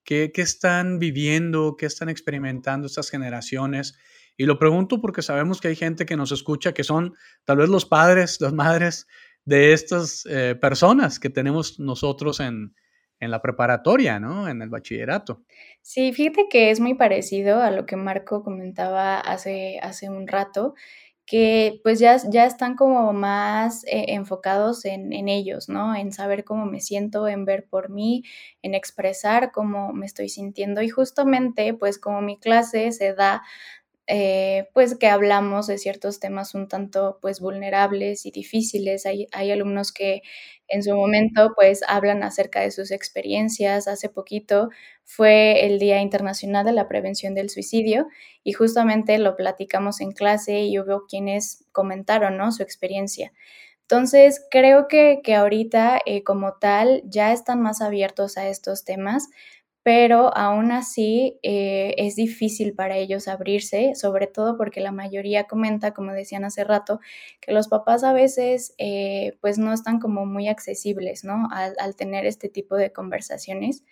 ¿Qué, 0.03 0.31
¿Qué, 0.33 0.41
están 0.41 0.99
viviendo? 0.99 1.75
¿Qué 1.77 1.85
están 1.85 2.09
experimentando 2.09 2.87
estas 2.87 3.09
generaciones? 3.09 3.97
Y 4.37 4.45
lo 4.45 4.57
pregunto 4.57 4.99
porque 4.99 5.21
sabemos 5.21 5.61
que 5.61 5.69
hay 5.69 5.75
gente 5.75 6.05
que 6.05 6.17
nos 6.17 6.31
escucha 6.31 6.73
que 6.73 6.83
son 6.83 7.15
tal 7.45 7.57
vez 7.57 7.69
los 7.69 7.85
padres, 7.85 8.41
las 8.41 8.53
madres 8.53 9.07
de 9.45 9.73
estas 9.73 10.25
eh, 10.25 10.55
personas 10.59 11.19
que 11.19 11.29
tenemos 11.29 11.79
nosotros 11.79 12.39
en, 12.39 12.73
la 13.19 13.41
preparatoria, 13.41 14.19
¿no? 14.19 14.49
En 14.49 14.61
el 14.61 14.67
bachillerato. 14.67 15.45
Sí, 15.81 16.11
fíjate 16.11 16.49
que 16.49 16.71
es 16.71 16.81
muy 16.81 16.93
parecido 16.95 17.61
a 17.61 17.71
lo 17.71 17.85
que 17.85 17.95
Marco 17.95 18.43
comentaba 18.43 19.17
hace, 19.17 19.79
hace 19.81 20.09
un 20.09 20.27
rato, 20.27 20.73
que 21.33 21.79
pues 21.81 21.97
ya, 21.97 22.17
ya 22.29 22.45
están 22.45 22.75
como 22.75 23.11
más 23.11 23.83
eh, 23.85 24.05
enfocados 24.09 24.85
en, 24.85 25.11
en, 25.13 25.29
ellos, 25.29 25.67
¿no? 25.67 25.95
En 25.95 26.11
saber 26.11 26.43
cómo 26.43 26.67
me 26.67 26.79
siento, 26.79 27.27
en 27.27 27.43
ver 27.43 27.65
por 27.65 27.89
mí, 27.89 28.21
en 28.61 28.75
expresar 28.75 29.51
cómo 29.51 29.93
me 29.93 30.05
estoy 30.05 30.29
sintiendo. 30.29 30.83
Y 30.83 30.89
justamente, 30.89 31.73
pues 31.73 31.97
como 31.97 32.21
mi 32.21 32.37
clase 32.37 32.91
se 32.91 33.15
da 33.15 33.41
eh, 34.07 34.67
pues 34.73 34.97
que 34.97 35.07
hablamos 35.07 35.67
de 35.67 35.77
ciertos 35.77 36.19
temas 36.19 36.55
un 36.55 36.67
tanto 36.67 37.19
pues 37.21 37.39
vulnerables 37.39 38.25
y 38.25 38.31
difíciles. 38.31 39.05
Hay, 39.05 39.27
hay 39.31 39.51
alumnos 39.51 39.91
que 39.93 40.21
en 40.67 40.83
su 40.83 40.95
momento 40.95 41.53
pues 41.55 41.81
hablan 41.87 42.23
acerca 42.23 42.61
de 42.61 42.71
sus 42.71 42.91
experiencias. 42.91 43.87
Hace 43.87 44.09
poquito 44.09 44.69
fue 45.05 45.65
el 45.65 45.79
Día 45.79 46.01
Internacional 46.01 46.65
de 46.65 46.73
la 46.73 46.87
Prevención 46.87 47.33
del 47.33 47.49
Suicidio 47.49 48.07
y 48.43 48.53
justamente 48.53 49.17
lo 49.17 49.35
platicamos 49.35 50.01
en 50.01 50.11
clase 50.11 50.61
y 50.63 50.79
hubo 50.79 51.05
quienes 51.07 51.65
comentaron 51.71 52.37
¿no? 52.37 52.51
su 52.51 52.63
experiencia. 52.63 53.31
Entonces, 53.81 54.41
creo 54.49 54.87
que, 54.87 55.19
que 55.23 55.35
ahorita 55.35 55.99
eh, 56.05 56.23
como 56.23 56.53
tal 56.53 57.03
ya 57.05 57.33
están 57.33 57.61
más 57.61 57.81
abiertos 57.81 58.37
a 58.37 58.47
estos 58.47 58.85
temas, 58.85 59.29
pero 59.83 60.35
aún 60.35 60.71
así 60.71 61.39
eh, 61.43 61.93
es 61.97 62.15
difícil 62.15 62.73
para 62.73 62.97
ellos 62.97 63.27
abrirse, 63.27 63.95
sobre 63.95 64.27
todo 64.27 64.57
porque 64.57 64.79
la 64.81 64.91
mayoría 64.93 65.43
comenta, 65.45 65.93
como 65.93 66.13
decían 66.13 66.45
hace 66.45 66.63
rato, 66.63 66.99
que 67.41 67.51
los 67.51 67.67
papás 67.67 68.03
a 68.03 68.13
veces 68.13 68.73
eh, 68.77 69.37
pues 69.41 69.57
no 69.57 69.73
están 69.73 69.99
como 69.99 70.25
muy 70.25 70.47
accesibles, 70.47 71.23
¿no? 71.25 71.47
Al, 71.51 71.75
al 71.79 71.95
tener 71.95 72.25
este 72.25 72.49
tipo 72.49 72.75
de 72.77 72.93
conversaciones. 72.93 73.83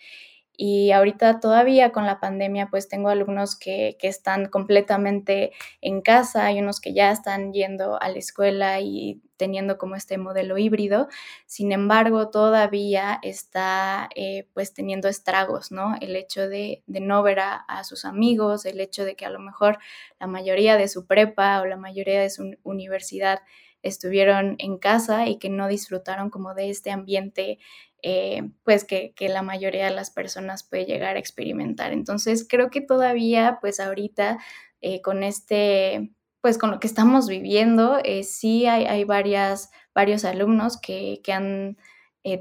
Y 0.57 0.91
ahorita 0.91 1.39
todavía 1.39 1.91
con 1.91 2.05
la 2.05 2.19
pandemia, 2.19 2.67
pues 2.69 2.87
tengo 2.87 3.09
alumnos 3.09 3.55
que, 3.55 3.97
que, 3.99 4.07
están 4.07 4.47
completamente 4.47 5.51
en 5.81 6.01
casa, 6.01 6.45
hay 6.45 6.59
unos 6.59 6.79
que 6.79 6.93
ya 6.93 7.11
están 7.11 7.53
yendo 7.53 8.01
a 8.01 8.09
la 8.09 8.19
escuela 8.19 8.79
y 8.79 9.21
teniendo 9.37 9.79
como 9.79 9.95
este 9.95 10.19
modelo 10.19 10.59
híbrido. 10.59 11.07
Sin 11.47 11.71
embargo, 11.71 12.29
todavía 12.29 13.19
está 13.23 14.07
eh, 14.15 14.47
pues 14.53 14.71
teniendo 14.71 15.07
estragos, 15.07 15.71
¿no? 15.71 15.95
El 15.99 16.15
hecho 16.15 16.47
de, 16.47 16.83
de 16.85 16.99
no 16.99 17.23
ver 17.23 17.39
a, 17.39 17.55
a, 17.55 17.83
sus 17.83 18.05
amigos, 18.05 18.65
el 18.65 18.79
hecho 18.79 19.03
de 19.03 19.15
que 19.15 19.25
a 19.25 19.31
lo 19.31 19.39
mejor 19.39 19.79
la 20.19 20.27
mayoría 20.27 20.77
de 20.77 20.87
su 20.87 21.07
prepa 21.07 21.59
o 21.61 21.65
la 21.65 21.75
mayoría 21.77 22.21
de 22.21 22.29
su 22.29 22.55
universidad 22.61 23.39
estuvieron 23.83 24.57
en 24.59 24.77
casa 24.77 25.27
y 25.27 25.37
que 25.37 25.49
no 25.49 25.67
disfrutaron 25.67 26.29
como 26.29 26.53
de 26.53 26.69
este 26.69 26.91
ambiente 26.91 27.57
eh, 28.03 28.49
pues 28.63 28.83
que, 28.83 29.13
la 29.19 29.43
mayoría 29.43 29.85
de 29.85 29.91
las 29.91 30.09
personas 30.09 30.63
puede 30.63 30.85
llegar 30.85 31.15
a 31.15 31.19
experimentar. 31.19 31.93
Entonces 31.93 32.45
creo 32.49 32.69
que 32.69 32.81
todavía 32.81 33.59
pues 33.61 33.79
ahorita 33.79 34.39
eh, 34.81 35.01
con 35.01 35.23
este, 35.23 36.11
pues 36.41 36.57
con 36.57 36.71
lo 36.71 36.79
que 36.79 36.87
estamos 36.87 37.27
viviendo, 37.27 37.99
eh, 38.03 38.23
sí 38.23 38.65
hay, 38.65 38.85
hay 38.85 39.03
varias, 39.03 39.69
varios 39.93 40.25
alumnos 40.25 40.79
que, 40.81 41.21
que 41.23 41.33
han 41.33 41.77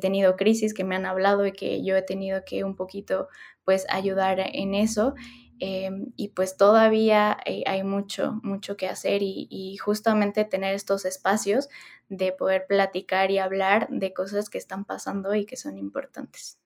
tenido 0.01 0.37
crisis, 0.37 0.75
que 0.75 0.85
me 0.85 0.95
han 0.95 1.07
hablado 1.07 1.47
y 1.47 1.53
que 1.53 1.83
yo 1.83 1.97
he 1.97 2.03
tenido 2.03 2.43
que 2.45 2.65
un 2.65 2.77
poquito 2.77 3.29
pues 3.65 3.87
ayudar 3.89 4.39
en 4.41 4.75
eso. 4.75 5.15
Y 5.63 6.29
pues 6.29 6.57
todavía 6.57 7.39
hay 7.67 7.83
mucho, 7.83 8.41
mucho 8.43 8.77
que 8.77 8.89
hacer 8.89 9.23
y, 9.23 9.77
justamente 9.79 10.45
tener 10.45 10.75
estos 10.75 11.05
espacios 11.05 11.69
de 12.11 12.33
poder 12.33 12.67
platicar 12.69 13.31
y 13.31 13.39
hablar 13.39 13.89
de 13.89 14.13
cosas 14.13 14.51
que 14.51 14.59
están 14.59 14.85
pasando 14.85 15.35
y 15.35 15.47
que 15.47 15.57
son 15.57 15.79
importantes. 15.79 16.59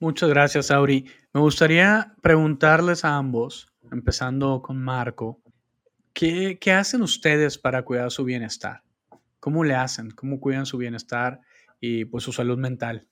Muchas 0.00 0.30
gracias, 0.30 0.72
Auri. 0.72 1.06
Me 1.32 1.40
gustaría 1.40 2.14
preguntarles 2.22 3.04
a 3.04 3.16
ambos, 3.16 3.72
empezando 3.92 4.60
con 4.60 4.82
Marco, 4.82 5.40
¿qué, 6.12 6.58
qué 6.60 6.72
hacen 6.72 7.02
ustedes 7.02 7.58
para 7.58 7.84
cuidar 7.84 8.10
su 8.10 8.24
bienestar? 8.24 8.82
¿Cómo 9.38 9.62
le 9.62 9.74
hacen? 9.74 10.10
¿Cómo 10.10 10.40
cuidan 10.40 10.66
su 10.66 10.78
bienestar 10.78 11.40
y 11.80 12.06
pues 12.06 12.24
su 12.24 12.32
salud 12.32 12.58
mental? 12.58 13.06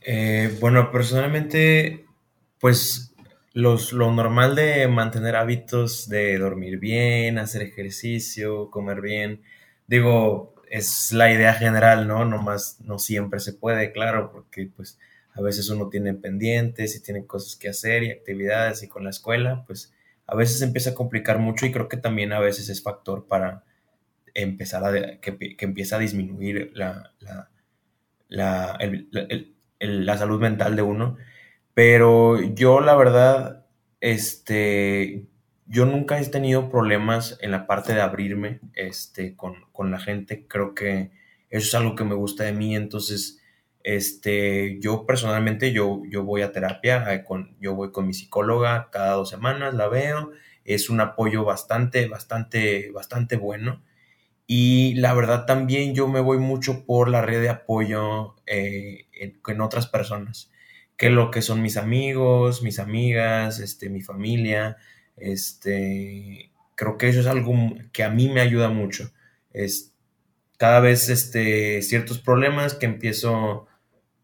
Eh, 0.00 0.56
bueno, 0.60 0.90
personalmente, 0.92 2.06
pues 2.60 3.14
los, 3.52 3.92
lo 3.92 4.12
normal 4.12 4.54
de 4.54 4.86
mantener 4.88 5.36
hábitos 5.36 6.08
de 6.08 6.38
dormir 6.38 6.78
bien, 6.78 7.38
hacer 7.38 7.62
ejercicio, 7.62 8.70
comer 8.70 9.00
bien. 9.00 9.42
Digo, 9.86 10.51
es 10.72 11.12
la 11.12 11.30
idea 11.30 11.52
general, 11.52 12.08
¿no? 12.08 12.24
No 12.24 12.38
más, 12.42 12.80
no 12.80 12.98
siempre 12.98 13.40
se 13.40 13.52
puede, 13.52 13.92
claro, 13.92 14.32
porque 14.32 14.70
pues 14.74 14.98
a 15.34 15.42
veces 15.42 15.68
uno 15.68 15.90
tiene 15.90 16.14
pendientes 16.14 16.96
y 16.96 17.02
tiene 17.02 17.26
cosas 17.26 17.56
que 17.56 17.68
hacer 17.68 18.02
y 18.02 18.10
actividades 18.10 18.82
y 18.82 18.88
con 18.88 19.04
la 19.04 19.10
escuela, 19.10 19.64
pues 19.66 19.92
a 20.26 20.34
veces 20.34 20.62
empieza 20.62 20.90
a 20.90 20.94
complicar 20.94 21.38
mucho 21.38 21.66
y 21.66 21.72
creo 21.72 21.88
que 21.88 21.98
también 21.98 22.32
a 22.32 22.40
veces 22.40 22.70
es 22.70 22.82
factor 22.82 23.26
para 23.28 23.64
empezar 24.34 24.82
a, 24.86 25.20
que, 25.20 25.56
que 25.56 25.64
empieza 25.66 25.96
a 25.96 25.98
disminuir 25.98 26.72
la, 26.74 27.12
la, 27.20 27.50
la, 28.28 28.78
la 29.78 30.18
salud 30.18 30.40
mental 30.40 30.74
de 30.74 30.82
uno. 30.82 31.18
Pero 31.74 32.40
yo 32.42 32.80
la 32.80 32.96
verdad, 32.96 33.66
este, 34.00 35.26
yo 35.72 35.86
nunca 35.86 36.20
he 36.20 36.26
tenido 36.26 36.68
problemas 36.70 37.38
en 37.40 37.50
la 37.50 37.66
parte 37.66 37.94
de 37.94 38.02
abrirme 38.02 38.60
este, 38.74 39.34
con, 39.34 39.54
con, 39.72 39.90
la 39.90 39.98
gente. 39.98 40.46
Creo 40.46 40.74
que 40.74 41.12
eso 41.48 41.66
es 41.66 41.74
algo 41.74 41.96
que 41.96 42.04
me 42.04 42.14
gusta 42.14 42.44
de 42.44 42.52
mí. 42.52 42.76
Entonces, 42.76 43.40
este, 43.82 44.78
yo 44.80 45.06
personalmente, 45.06 45.72
yo, 45.72 46.02
yo 46.10 46.24
voy 46.24 46.42
a 46.42 46.52
terapia, 46.52 47.14
eh, 47.14 47.24
con, 47.24 47.56
yo 47.58 47.74
voy 47.74 47.90
con 47.90 48.06
mi 48.06 48.12
psicóloga 48.12 48.90
cada 48.92 49.12
dos 49.14 49.30
semanas, 49.30 49.72
la 49.72 49.88
veo. 49.88 50.32
Es 50.66 50.90
un 50.90 51.00
apoyo 51.00 51.42
bastante, 51.44 52.06
bastante, 52.06 52.90
bastante 52.92 53.36
bueno. 53.36 53.82
Y 54.46 54.94
la 54.96 55.14
verdad 55.14 55.46
también 55.46 55.94
yo 55.94 56.06
me 56.06 56.20
voy 56.20 56.36
mucho 56.36 56.84
por 56.84 57.08
la 57.08 57.22
red 57.22 57.40
de 57.40 57.48
apoyo 57.48 58.36
eh, 58.46 59.06
otras 59.58 59.86
personas, 59.86 60.52
que 60.98 61.08
lo 61.08 61.30
que 61.30 61.40
son 61.40 61.62
mis 61.62 61.78
amigos, 61.78 62.62
mis 62.62 62.78
amigas, 62.78 63.58
este, 63.58 63.88
mi 63.88 64.02
familia. 64.02 64.76
Este, 65.16 66.50
creo 66.74 66.98
que 66.98 67.08
eso 67.08 67.20
es 67.20 67.26
algo 67.26 67.54
que 67.92 68.04
a 68.04 68.10
mí 68.10 68.28
me 68.28 68.40
ayuda 68.40 68.70
mucho. 68.70 69.12
Es 69.52 69.92
cada 70.58 70.80
vez 70.80 71.08
este, 71.08 71.82
ciertos 71.82 72.18
problemas 72.20 72.74
que 72.74 72.86
empiezo, 72.86 73.66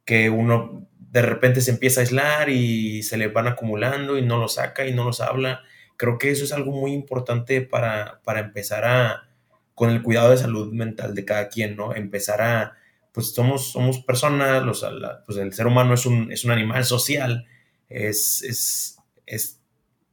que 0.04 0.30
uno 0.30 0.88
de 0.98 1.22
repente 1.22 1.60
se 1.60 1.70
empieza 1.72 2.00
a 2.00 2.04
aislar 2.04 2.50
y 2.50 3.02
se 3.02 3.16
le 3.16 3.28
van 3.28 3.46
acumulando 3.48 4.18
y 4.18 4.22
no 4.22 4.38
los 4.38 4.54
saca 4.54 4.86
y 4.86 4.94
no 4.94 5.04
los 5.04 5.20
habla. 5.20 5.62
Creo 5.96 6.18
que 6.18 6.30
eso 6.30 6.44
es 6.44 6.52
algo 6.52 6.72
muy 6.72 6.92
importante 6.92 7.60
para, 7.62 8.20
para 8.24 8.40
empezar 8.40 8.84
a, 8.84 9.28
con 9.74 9.90
el 9.90 10.02
cuidado 10.02 10.30
de 10.30 10.36
salud 10.36 10.72
mental 10.72 11.14
de 11.14 11.24
cada 11.24 11.48
quien, 11.48 11.76
¿no? 11.76 11.94
Empezar 11.94 12.42
a, 12.42 12.76
pues 13.12 13.32
somos, 13.34 13.72
somos 13.72 14.00
personas, 14.00 14.62
los, 14.64 14.86
pues 15.26 15.38
el 15.38 15.52
ser 15.52 15.66
humano 15.66 15.94
es 15.94 16.06
un, 16.06 16.30
es 16.30 16.44
un 16.44 16.50
animal 16.50 16.84
social, 16.84 17.46
es, 17.88 18.96
es, 19.26 19.57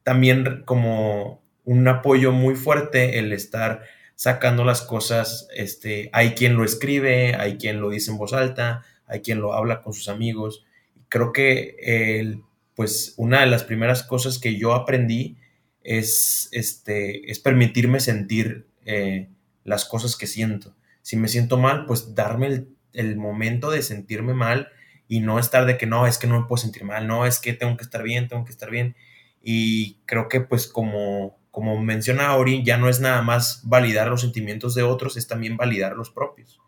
también 0.05 0.61
como 0.65 1.41
un 1.63 1.87
apoyo 1.87 2.31
muy 2.31 2.53
fuerte 2.53 3.17
el 3.17 3.33
estar 3.33 3.81
sacando 4.13 4.63
las 4.63 4.83
cosas, 4.83 5.47
este, 5.55 6.11
hay 6.13 6.35
quien 6.35 6.55
lo 6.55 6.63
escribe, 6.63 7.33
hay 7.33 7.57
quien 7.57 7.81
lo 7.81 7.89
dice 7.89 8.11
en 8.11 8.19
voz 8.19 8.31
alta, 8.31 8.85
hay 9.07 9.21
quien 9.21 9.41
lo 9.41 9.53
habla 9.53 9.81
con 9.81 9.93
sus 9.93 10.07
amigos. 10.07 10.63
Creo 11.09 11.33
que 11.33 12.37
pues 12.75 13.15
una 13.17 13.39
de 13.39 13.47
las 13.47 13.63
primeras 13.63 14.03
cosas 14.03 14.37
que 14.37 14.59
yo 14.59 14.75
aprendí 14.75 15.37
es, 15.81 16.49
este, 16.51 17.31
es 17.31 17.39
permitirme 17.39 17.99
sentir 17.99 18.67
eh, 18.85 19.29
las 19.63 19.85
cosas 19.85 20.15
que 20.15 20.27
siento. 20.27 20.75
Si 21.01 21.17
me 21.17 21.29
siento 21.29 21.57
mal, 21.57 21.87
pues 21.87 22.13
darme 22.13 22.45
el, 22.45 22.67
el, 22.93 23.17
momento 23.17 23.71
de 23.71 23.81
sentirme 23.81 24.35
mal 24.35 24.69
y 25.07 25.21
no 25.21 25.39
estar 25.39 25.65
de 25.65 25.79
que 25.79 25.87
no, 25.87 26.05
es 26.05 26.19
que 26.19 26.27
no 26.27 26.39
me 26.39 26.47
puedo 26.47 26.61
sentir 26.61 26.83
mal, 26.83 27.07
no, 27.07 27.25
es 27.25 27.39
que 27.39 27.53
tengo 27.53 27.75
que 27.75 27.83
estar 27.83 28.03
bien, 28.03 28.27
tengo 28.27 28.45
que 28.45 28.51
estar 28.51 28.69
bien. 28.69 28.95
Y 29.47 29.99
creo 30.07 30.27
que 30.27 30.41
pues 30.41 30.65
como, 30.67 31.37
como 31.51 31.79
menciona 31.79 32.35
Ori, 32.35 32.63
ya 32.63 32.77
no 32.79 32.89
es 32.89 32.99
nada 32.99 33.21
más 33.21 33.61
validar 33.63 34.07
los 34.07 34.21
sentimientos 34.21 34.73
de 34.73 34.81
otros, 34.81 35.17
es 35.17 35.27
también 35.27 35.55
validar 35.55 35.95
los 35.95 36.09
propios. 36.09 36.59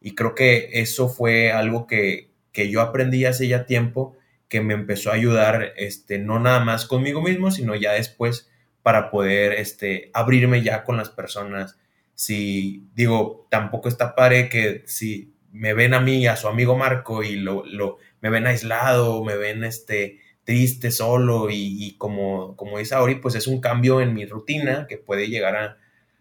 Y 0.00 0.14
creo 0.14 0.34
que 0.34 0.70
eso 0.72 1.10
fue 1.10 1.52
algo 1.52 1.86
que, 1.86 2.30
que 2.50 2.70
yo 2.70 2.80
aprendí 2.80 3.26
hace 3.26 3.48
ya 3.48 3.66
tiempo, 3.66 4.16
que 4.48 4.62
me 4.62 4.72
empezó 4.72 5.10
a 5.10 5.14
ayudar, 5.14 5.74
este, 5.76 6.18
no 6.18 6.38
nada 6.38 6.64
más 6.64 6.86
conmigo 6.86 7.20
mismo, 7.20 7.50
sino 7.50 7.74
ya 7.74 7.92
después 7.92 8.50
para 8.82 9.10
poder 9.10 9.52
este, 9.52 10.10
abrirme 10.14 10.62
ya 10.62 10.84
con 10.84 10.96
las 10.96 11.10
personas. 11.10 11.78
Si 12.14 12.88
digo, 12.94 13.46
tampoco 13.50 13.90
está 13.90 14.14
padre 14.14 14.48
que 14.48 14.84
si 14.86 15.34
me 15.52 15.74
ven 15.74 15.92
a 15.92 16.00
mí, 16.00 16.26
a 16.26 16.36
su 16.36 16.48
amigo 16.48 16.78
Marco, 16.78 17.22
y 17.22 17.36
lo, 17.36 17.66
lo 17.66 17.98
me 18.22 18.30
ven 18.30 18.46
aislado, 18.46 19.22
me 19.22 19.36
ven 19.36 19.64
este, 19.64 20.18
triste, 20.44 20.90
solo 20.90 21.48
y, 21.50 21.94
como, 21.98 22.56
como 22.56 22.78
dice 22.78 22.94
Auri, 22.94 23.16
pues 23.16 23.34
es 23.34 23.46
un 23.46 23.60
cambio 23.60 24.00
en 24.00 24.14
mi 24.14 24.26
rutina 24.26 24.86
que 24.88 24.98
puede 24.98 25.28
llegar 25.28 25.78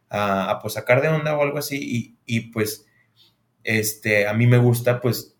a, 0.10 0.60
pues 0.62 0.73
sacar 0.73 1.01
de 1.01 1.07
onda 1.07 1.38
o 1.38 1.41
algo 1.41 1.57
así 1.57 2.17
y, 2.25 2.39
pues 2.51 2.86
este, 3.63 4.27
a 4.27 4.34
mí 4.34 4.47
me 4.47 4.57
gusta 4.57 5.01
pues 5.01 5.36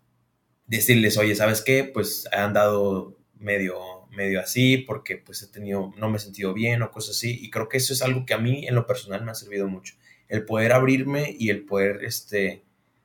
decirles, 0.66 1.18
oye, 1.18 1.34
¿sabes 1.34 1.62
qué? 1.62 1.84
Pues 1.84 2.28
he 2.32 2.36
andado 2.36 3.18
medio, 3.34 4.06
medio 4.10 4.40
así 4.40 4.78
porque 4.78 5.16
pues 5.16 5.42
he 5.42 5.48
tenido, 5.48 5.92
no 5.96 6.08
me 6.08 6.16
he 6.16 6.20
sentido 6.20 6.54
bien 6.54 6.82
o 6.82 6.90
cosas 6.90 7.16
así 7.16 7.38
y 7.42 7.50
creo 7.50 7.68
que 7.68 7.78
eso 7.78 7.92
es 7.92 8.02
algo 8.02 8.24
que 8.24 8.34
a 8.34 8.38
mí 8.38 8.66
en 8.66 8.74
lo 8.74 8.86
personal 8.86 9.24
me 9.24 9.32
ha 9.32 9.34
servido 9.34 9.68
mucho, 9.68 9.94
el 10.28 10.44
poder 10.44 10.72
abrirme 10.72 11.34
y 11.38 11.50
el 11.50 11.64
poder, 11.64 12.04
este, 12.04 12.64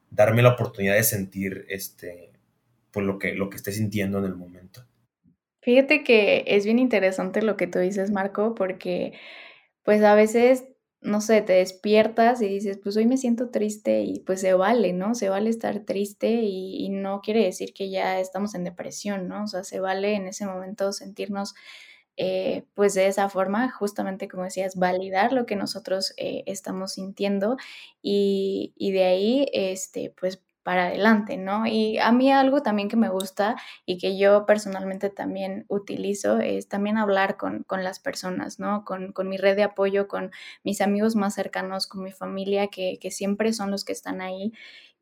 darme 0.10 0.42
la 0.42 0.54
oportunidad 0.54 0.96
de 0.96 1.04
sentir, 1.04 1.66
este, 1.70 2.32
pues 2.92 3.06
lo 3.06 3.20
que, 3.20 3.34
lo 3.34 3.50
que 3.50 3.58
esté 3.58 3.72
sintiendo 3.72 4.20
en 4.20 4.26
el 4.26 4.36
momento. 4.36 4.87
Fíjate 5.68 6.02
que 6.02 6.46
es 6.48 6.64
bien 6.64 6.80
interesante 6.80 7.42
lo 7.42 7.58
que 7.58 7.68
tú 7.68 7.80
dices, 7.80 8.10
Marco, 8.10 8.56
porque 8.56 9.12
pues 9.84 10.02
a 10.02 10.16
veces, 10.16 10.66
no 11.02 11.20
sé, 11.20 11.42
te 11.42 11.52
despiertas 11.52 12.42
y 12.42 12.48
dices, 12.48 12.80
pues 12.82 12.96
hoy 12.96 13.06
me 13.06 13.18
siento 13.18 13.50
triste 13.50 14.00
y 14.04 14.22
pues 14.22 14.40
se 14.40 14.54
vale, 14.54 14.94
¿no? 14.94 15.14
Se 15.14 15.28
vale 15.28 15.50
estar 15.50 15.82
triste 15.82 16.40
y, 16.42 16.88
no 16.88 17.20
quiere 17.22 17.44
decir 17.44 17.74
que 17.74 17.90
ya 17.90 18.22
estamos 18.22 18.56
en 18.56 18.64
depresión, 18.64 19.28
¿no? 19.28 19.44
O 19.44 19.48
sea, 19.48 19.66
se 19.66 19.82
vale 19.82 20.14
en 20.16 20.30
ese 20.30 20.46
momento 20.46 20.94
sentirnos 20.94 21.54
eh, 22.16 22.64
pues 22.74 22.94
de 22.94 23.08
esa 23.08 23.28
forma, 23.28 23.70
justamente 23.70 24.30
como 24.30 24.44
decías, 24.46 24.78
validar 24.78 25.34
lo 25.34 25.46
que 25.46 25.58
nosotros 25.58 26.14
eh, 26.16 26.44
estamos 26.46 26.94
sintiendo 26.94 27.58
y, 28.02 28.74
y, 28.78 28.94
de 28.94 29.04
ahí, 29.04 29.48
este, 29.52 30.14
pues 30.18 30.42
para 30.68 30.88
adelante, 30.88 31.38
¿no? 31.38 31.66
Y 31.66 31.98
a 31.98 32.12
mí 32.12 32.30
algo 32.30 32.62
también 32.62 32.90
que 32.90 32.98
me 32.98 33.08
gusta 33.08 33.56
y 33.86 33.98
que 33.98 34.18
yo 34.18 34.46
personalmente 34.46 35.10
también 35.10 35.64
utilizo 35.70 36.40
es 36.40 36.68
también 36.68 36.98
hablar 36.98 37.38
con, 37.38 37.64
las 37.70 38.00
personas, 38.02 38.60
¿no? 38.60 38.84
Con, 38.84 39.14
mi 39.30 39.38
red 39.38 39.56
de 39.56 39.64
apoyo, 39.64 40.10
con 40.10 40.30
mis 40.66 40.82
amigos 40.82 41.16
más 41.16 41.36
cercanos, 41.36 41.88
con 41.88 42.04
mi 42.04 42.12
familia, 42.12 42.68
que, 42.68 43.00
que 43.00 43.12
siempre 43.12 43.54
son 43.54 43.72
los 43.72 43.86
que 43.86 43.94
están 43.94 44.20
ahí 44.20 44.52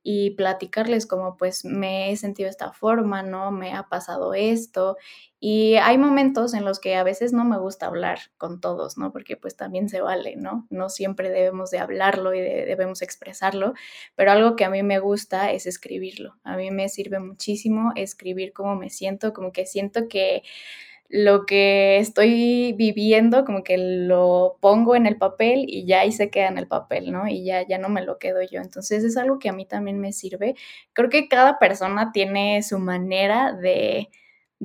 y 0.07 0.29
platicarles 0.35 1.07
como 1.07 1.35
pues 1.35 1.65
me 1.65 2.11
he 2.11 2.15
sentido 2.15 2.47
esta 2.47 2.71
forma, 2.71 3.23
¿no? 3.23 3.49
Me 3.49 3.73
ha 3.73 3.89
pasado 3.89 4.35
esto. 4.35 4.97
Y 5.39 5.77
hay 5.77 5.97
momentos 5.97 6.53
en 6.53 6.63
los 6.63 6.79
que 6.79 6.95
a 6.95 7.01
veces 7.01 7.33
no 7.33 7.43
me 7.43 7.57
gusta 7.57 7.87
hablar 7.87 8.19
con 8.37 8.61
todos, 8.61 8.99
¿no? 8.99 9.11
Porque 9.11 9.35
pues 9.35 9.55
también 9.55 9.89
se 9.89 10.01
vale, 10.01 10.35
¿no? 10.35 10.67
No 10.69 10.89
siempre 10.89 11.31
debemos 11.31 11.71
de 11.71 11.79
hablarlo 11.79 12.35
y 12.35 12.39
debemos 12.39 13.01
expresarlo, 13.01 13.73
pero 14.13 14.31
algo 14.31 14.55
que 14.55 14.63
a 14.65 14.69
mí 14.69 14.83
me 14.83 14.99
gusta 14.99 15.51
es 15.51 15.65
escribirlo. 15.65 16.35
A 16.43 16.55
mí 16.55 16.69
me 16.69 16.87
sirve 16.87 17.17
muchísimo 17.17 17.91
escribir 17.95 18.53
cómo 18.53 18.75
me 18.75 18.91
siento, 18.91 19.33
como 19.33 19.51
que 19.51 19.65
siento 19.65 20.07
que 20.07 20.43
lo 21.15 21.45
que 21.45 21.97
estoy 21.97 22.73
viviendo, 22.73 23.45
como 23.45 23.63
que 23.63 23.77
lo 23.77 24.57
pongo 24.59 24.97
en 24.97 25.05
el 25.05 25.17
papel 25.17 25.63
y 25.65 25.85
ya 25.85 26.01
ahí 26.01 26.11
se 26.11 26.29
queda 26.29 26.49
en 26.49 26.57
el 26.57 26.67
papel, 26.67 27.11
¿no? 27.13 27.25
Y 27.29 27.45
ya, 27.45 27.65
ya 27.65 27.77
no 27.77 27.87
me 27.87 28.03
lo 28.03 28.19
quedo 28.19 28.41
yo. 28.41 28.59
Entonces 28.59 29.03
es 29.05 29.15
algo 29.15 29.39
que 29.39 29.47
a 29.47 29.53
mí 29.53 29.65
también 29.65 29.97
me 29.99 30.11
sirve. 30.11 30.55
Creo 30.91 31.09
que 31.09 31.29
cada 31.29 31.57
persona 31.57 32.11
tiene 32.11 32.61
su 32.63 32.79
manera 32.79 33.53
de, 33.53 34.09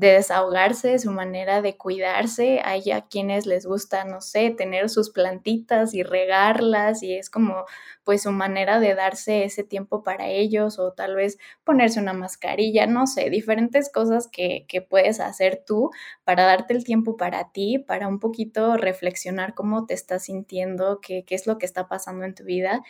de 0.01 0.13
desahogarse, 0.13 0.99
su 0.99 1.11
manera 1.11 1.61
de 1.61 1.77
cuidarse. 1.77 2.63
Hay 2.65 2.91
a 2.91 3.03
quienes 3.03 3.45
les 3.45 3.67
gusta, 3.67 4.05
no 4.05 4.23
sé, 4.23 4.49
tener 4.49 4.89
sus 4.89 5.11
plantitas 5.11 5.93
y 5.93 6.03
regarlas 6.03 7.03
y 7.03 7.15
es 7.17 7.29
como 7.29 7.67
pues 8.03 8.23
su 8.23 8.33
manera 8.33 8.81
de 8.81 8.95
darse 8.95 9.45
ese 9.45 9.63
tiempo 9.63 10.03
para 10.03 10.29
ellos 10.29 10.79
o 10.79 10.93
tal 10.95 11.17
vez 11.17 11.37
ponerse 11.65 12.01
una 12.01 12.15
mascarilla, 12.15 12.87
no 12.87 13.07
sé, 13.07 13.29
diferentes 13.29 13.93
cosas 13.93 14.27
que, 14.27 14.65
que 14.69 14.81
puedes 14.81 15.21
hacer 15.21 15.63
tú 15.67 15.91
para 16.25 16.45
darte 16.45 16.73
el 16.73 16.83
tiempo 16.83 17.19
para 17.19 17.53
ti, 17.53 17.79
para 17.79 18.09
un 18.09 18.21
poquito 18.21 18.79
reflexionar 18.79 19.53
cómo 19.55 19.85
te 19.85 19.93
estás 19.93 20.25
sintiendo, 20.25 21.01
qué, 21.03 21.25
qué 21.27 21.35
es 21.35 21.47
lo 21.47 21.59
que 21.59 21.67
está 21.67 21.89
pasando 21.89 22.25
en 22.25 22.35
tu 22.35 22.45
vida 22.45 22.83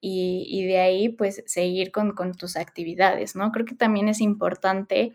y, 0.00 0.46
y 0.48 0.64
de 0.64 0.78
ahí 0.78 1.08
pues 1.08 1.42
seguir 1.46 1.90
con, 1.90 2.12
con 2.12 2.34
tus 2.34 2.56
actividades, 2.56 3.34
¿no? 3.34 3.50
Creo 3.50 3.66
que 3.66 3.74
también 3.74 4.08
es 4.08 4.20
importante 4.20 5.12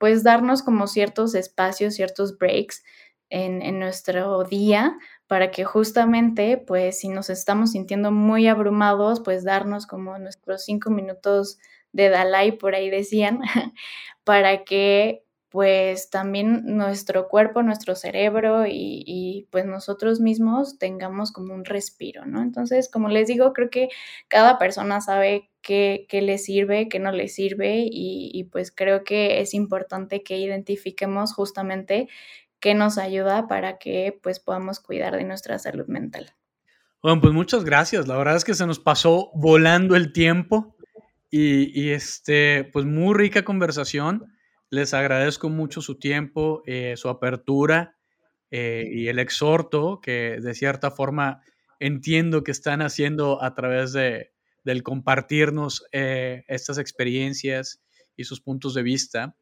pues 0.00 0.24
darnos 0.24 0.62
como 0.62 0.86
ciertos 0.86 1.34
espacios, 1.34 1.94
ciertos 1.94 2.38
breaks 2.38 2.82
en, 3.28 3.60
en, 3.60 3.78
nuestro 3.78 4.44
día 4.44 4.96
para 5.26 5.50
que 5.50 5.64
justamente, 5.64 6.56
pues 6.56 7.00
si 7.00 7.08
nos 7.10 7.28
estamos 7.28 7.72
sintiendo 7.72 8.10
muy 8.10 8.48
abrumados, 8.48 9.20
pues 9.20 9.44
darnos 9.44 9.86
como 9.86 10.18
nuestros 10.18 10.64
cinco 10.64 10.88
minutos 10.88 11.58
de 11.92 12.08
Dalai, 12.08 12.52
por 12.52 12.74
ahí 12.74 12.88
decían, 12.88 13.40
para 14.24 14.64
que 14.64 15.22
pues 15.50 16.10
también 16.10 16.62
nuestro 16.64 17.28
cuerpo, 17.28 17.62
nuestro 17.62 17.96
cerebro 17.96 18.64
y, 18.68 19.48
pues 19.50 19.66
nosotros 19.66 20.20
mismos 20.20 20.78
tengamos 20.78 21.32
como 21.32 21.54
un 21.54 21.64
respiro, 21.64 22.24
¿no? 22.24 22.40
Entonces, 22.40 22.88
como 22.88 23.08
les 23.08 23.26
digo, 23.26 23.52
creo 23.52 23.68
que 23.68 23.88
cada 24.28 24.58
persona 24.58 25.00
sabe 25.00 25.50
qué, 25.60 26.06
qué 26.08 26.22
le 26.22 26.38
sirve, 26.38 26.88
qué 26.88 27.00
no 27.00 27.10
le 27.10 27.26
sirve 27.26 27.80
y, 27.80 28.30
y 28.32 28.44
pues 28.44 28.70
creo 28.70 29.02
que 29.02 29.40
es 29.40 29.52
importante 29.52 30.22
que 30.22 30.38
identifiquemos 30.38 31.34
justamente 31.34 32.08
qué 32.60 32.74
nos 32.74 32.96
ayuda 32.96 33.48
para 33.48 33.78
que 33.78 34.16
pues 34.22 34.38
podamos 34.38 34.78
cuidar 34.78 35.16
de 35.16 35.24
nuestra 35.24 35.58
salud 35.58 35.86
mental. 35.88 36.32
Bueno, 37.02 37.20
pues 37.20 37.34
muchas 37.34 37.64
gracias. 37.64 38.06
La 38.06 38.16
verdad 38.16 38.36
es 38.36 38.44
que 38.44 38.54
se 38.54 38.66
nos 38.66 38.78
pasó 38.78 39.32
volando 39.34 39.96
el 39.96 40.12
tiempo 40.12 40.76
y, 41.28 41.72
y 41.80 41.90
este, 41.90 42.62
pues 42.72 42.86
muy 42.86 43.14
rica 43.14 43.42
conversación. 43.42 44.32
Les 44.70 44.94
agradezco 44.94 45.48
mucho 45.48 45.82
su 45.82 45.98
tiempo, 45.98 46.62
eh, 46.64 46.94
su 46.96 47.08
apertura 47.08 47.96
eh, 48.52 48.88
y 48.88 49.08
el 49.08 49.18
exhorto 49.18 50.00
que 50.00 50.38
de 50.40 50.54
cierta 50.54 50.92
forma 50.92 51.42
entiendo 51.80 52.44
que 52.44 52.52
están 52.52 52.80
haciendo 52.80 53.42
a 53.42 53.54
través 53.54 53.92
de, 53.92 54.32
del 54.62 54.84
compartirnos 54.84 55.84
eh, 55.90 56.44
estas 56.46 56.78
experiencias 56.78 57.82
y 58.16 58.24
sus 58.24 58.40
puntos 58.40 58.74
de 58.74 58.82
vista. 58.82 59.36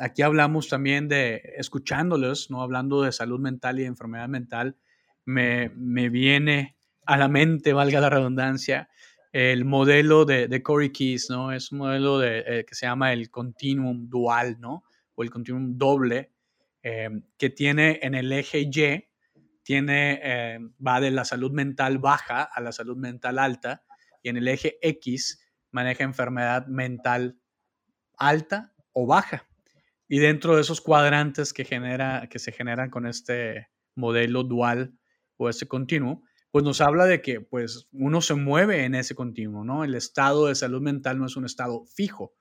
aquí 0.00 0.22
hablamos 0.22 0.68
también 0.68 1.08
de, 1.08 1.40
escuchándolos, 1.56 2.50
¿no? 2.50 2.60
hablando 2.60 3.02
de 3.02 3.12
salud 3.12 3.40
mental 3.40 3.78
y 3.78 3.82
de 3.82 3.88
enfermedad 3.88 4.28
mental, 4.28 4.76
me, 5.24 5.70
me 5.76 6.08
viene 6.08 6.76
a 7.06 7.16
la 7.16 7.28
mente, 7.28 7.72
valga 7.72 8.00
la 8.00 8.10
redundancia, 8.10 8.88
el 9.34 9.64
modelo 9.64 10.24
de, 10.24 10.46
de 10.46 10.62
Corey 10.62 10.90
Keys, 10.90 11.28
¿no? 11.28 11.50
Es 11.50 11.72
un 11.72 11.78
modelo 11.78 12.20
de, 12.20 12.44
eh, 12.46 12.64
que 12.64 12.76
se 12.76 12.86
llama 12.86 13.12
el 13.12 13.32
continuum 13.32 14.08
dual, 14.08 14.60
¿no? 14.60 14.84
O 15.16 15.24
el 15.24 15.30
continuum 15.30 15.76
doble, 15.76 16.30
eh, 16.84 17.10
que 17.36 17.50
tiene 17.50 17.98
en 18.02 18.14
el 18.14 18.30
eje 18.30 18.70
Y, 18.70 19.10
tiene, 19.64 20.20
eh, 20.22 20.60
va 20.86 21.00
de 21.00 21.10
la 21.10 21.24
salud 21.24 21.50
mental 21.50 21.98
baja 21.98 22.44
a 22.44 22.60
la 22.60 22.70
salud 22.70 22.96
mental 22.96 23.40
alta, 23.40 23.82
y 24.22 24.28
en 24.28 24.36
el 24.36 24.46
eje 24.46 24.78
X 24.80 25.44
maneja 25.72 26.04
enfermedad 26.04 26.68
mental 26.68 27.36
alta 28.16 28.72
o 28.92 29.04
baja. 29.04 29.48
Y 30.06 30.20
dentro 30.20 30.54
de 30.54 30.60
esos 30.60 30.80
cuadrantes 30.80 31.52
que, 31.52 31.64
genera, 31.64 32.28
que 32.30 32.38
se 32.38 32.52
generan 32.52 32.88
con 32.88 33.04
este 33.04 33.66
modelo 33.96 34.44
dual 34.44 34.96
o 35.36 35.48
este 35.48 35.66
continuo, 35.66 36.22
pues 36.54 36.62
nos 36.62 36.80
habla 36.80 37.06
de 37.06 37.20
que 37.20 37.40
pues 37.40 37.88
uno 37.90 38.20
se 38.20 38.34
mueve 38.34 38.84
en 38.84 38.94
ese 38.94 39.16
continuo, 39.16 39.64
¿no? 39.64 39.82
El 39.82 39.96
estado 39.96 40.46
de 40.46 40.54
salud 40.54 40.80
mental 40.80 41.18
no 41.18 41.26
es 41.26 41.34
un 41.34 41.44
estado 41.44 41.84
fijo, 41.84 42.32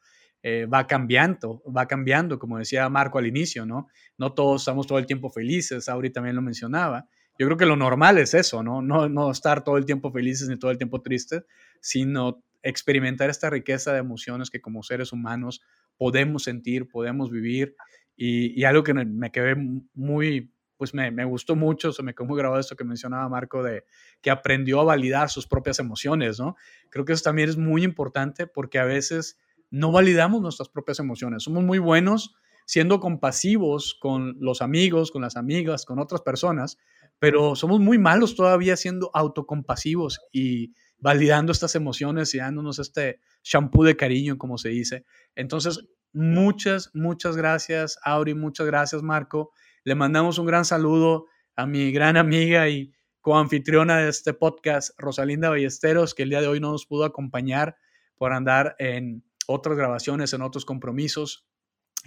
eh, 0.43 0.67
va 0.67 0.86
cambiando, 0.86 1.63
va 1.76 1.88
cambiando, 1.88 2.38
como 2.38 2.60
decía 2.60 2.88
Marco 2.89 3.17
al 3.17 3.26
inicio, 3.26 3.65
¿no? 3.65 3.88
No 4.19 4.36
todos 4.36 4.62
estamos 4.62 4.86
todo 4.86 4.99
el 4.99 5.08
tiempo 5.08 5.32
felices, 5.32 5.89
Auri 5.89 6.12
también 6.12 6.36
lo 6.36 6.43
mencionaba. 6.43 7.10
Yo 7.39 7.47
creo 7.47 7.58
que 7.58 7.65
lo 7.65 7.76
normal 7.76 8.19
es 8.19 8.36
eso, 8.36 8.62
¿no? 8.62 8.84
No, 8.84 9.10
no 9.10 9.32
estar 9.32 9.63
todo 9.63 9.78
el 9.78 9.86
tiempo 9.86 10.12
felices 10.12 10.47
ni 10.47 10.60
todo 10.60 10.69
el 10.69 10.78
tiempo 10.78 11.02
tristes, 11.02 11.43
sino 11.82 12.43
experimentar 12.62 13.32
esta 13.32 13.49
riqueza 13.49 13.93
de 13.93 13.99
emociones 13.99 14.52
que 14.52 14.62
como 14.62 14.84
seres 14.84 15.12
humanos 15.12 15.63
podemos 15.97 16.43
sentir, 16.43 16.88
podemos 16.88 17.32
vivir. 17.32 17.76
Y, 18.15 18.62
y 18.62 18.63
algo 18.65 18.84
que 18.84 18.93
me 18.93 19.32
quedé 19.32 19.56
muy 19.95 20.52
pues 20.83 20.93
me, 20.93 21.23
gustó 21.23 21.55
mucho, 21.55 21.93
se 21.93 22.03
me 22.03 22.13
quedó 22.13 22.25
muy 22.25 22.37
grabado 22.37 22.59
esto 22.59 22.75
que 22.75 22.83
mencionaba 22.83 23.29
Marco 23.29 23.63
de 23.63 23.85
que 24.21 24.29
aprendió 24.29 24.81
a 24.81 24.83
validar 24.83 25.29
sus 25.29 25.47
propias 25.47 25.79
emociones, 25.79 26.41
¿no? 26.41 26.57
Creo 26.89 27.05
que 27.05 27.13
eso 27.13 27.23
también 27.23 27.47
es 27.47 27.55
muy 27.55 27.85
importante 27.85 28.47
porque 28.47 28.79
a 28.79 28.83
veces 28.83 29.39
no 29.69 29.93
validamos 29.93 30.41
nuestras 30.41 30.67
propias 30.67 30.99
emociones. 30.99 31.43
Somos 31.43 31.63
muy 31.63 31.79
buenos 31.79 32.35
siendo 32.65 32.99
compasivos 32.99 33.95
con 33.97 34.35
los 34.41 34.61
amigos, 34.61 35.09
con 35.09 35.21
las 35.21 35.37
amigas, 35.37 35.85
con 35.85 35.99
otras 35.99 36.19
personas, 36.19 36.77
pero 37.17 37.55
somos 37.55 37.79
muy 37.79 37.97
malos 37.97 38.35
todavía 38.35 38.75
siendo 38.75 39.09
autocompasivos 39.13 40.19
y 40.33 40.73
validando 40.97 41.53
estas 41.53 41.75
emociones 41.75 42.35
y 42.35 42.39
dándonos 42.39 42.77
este 42.77 43.21
shampoo 43.41 43.85
de 43.85 43.95
cariño, 43.95 44.37
como 44.37 44.57
se 44.57 44.67
dice. 44.67 45.05
Entonces, 45.33 45.85
muchas, 46.11 46.89
muchas 46.93 47.37
gracias, 47.37 47.97
Auri, 48.03 48.33
muchas 48.33 48.67
gracias, 48.67 49.01
Marco. 49.01 49.53
Le 49.85 49.95
mandamos 49.95 50.37
un 50.37 50.45
gran 50.45 50.63
saludo 50.63 51.27
a 51.57 51.65
mi 51.65 51.91
gran 51.91 52.15
amiga 52.15 52.69
y 52.69 52.93
coanfitriona 53.19 53.97
de 53.97 54.09
este 54.09 54.33
podcast, 54.33 54.91
Rosalinda 54.97 55.49
Ballesteros, 55.49 56.13
que 56.13 56.23
el 56.23 56.29
día 56.29 56.39
de 56.39 56.47
hoy 56.47 56.61
no 56.61 56.71
nos 56.71 56.85
pudo 56.85 57.03
acompañar 57.03 57.75
por 58.15 58.31
andar 58.31 58.77
en 58.79 59.25
otras 59.45 59.77
grabaciones, 59.77 60.31
en 60.31 60.41
otros 60.41 60.63
compromisos 60.63 61.45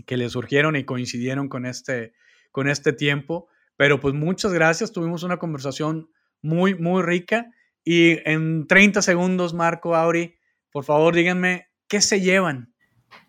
que 0.06 0.16
le 0.16 0.30
surgieron 0.30 0.74
y 0.74 0.84
coincidieron 0.84 1.50
con 1.50 1.66
este, 1.66 2.14
con 2.50 2.66
este 2.66 2.94
tiempo. 2.94 3.46
Pero 3.76 4.00
pues 4.00 4.14
muchas 4.14 4.54
gracias, 4.54 4.92
tuvimos 4.92 5.22
una 5.22 5.38
conversación 5.38 6.08
muy, 6.40 6.74
muy 6.76 7.02
rica. 7.02 7.50
Y 7.84 8.26
en 8.28 8.66
30 8.66 9.02
segundos, 9.02 9.52
Marco, 9.52 9.94
Auri, 9.94 10.36
por 10.70 10.84
favor 10.84 11.14
díganme, 11.14 11.68
¿qué 11.88 12.00
se 12.00 12.22
llevan 12.22 12.74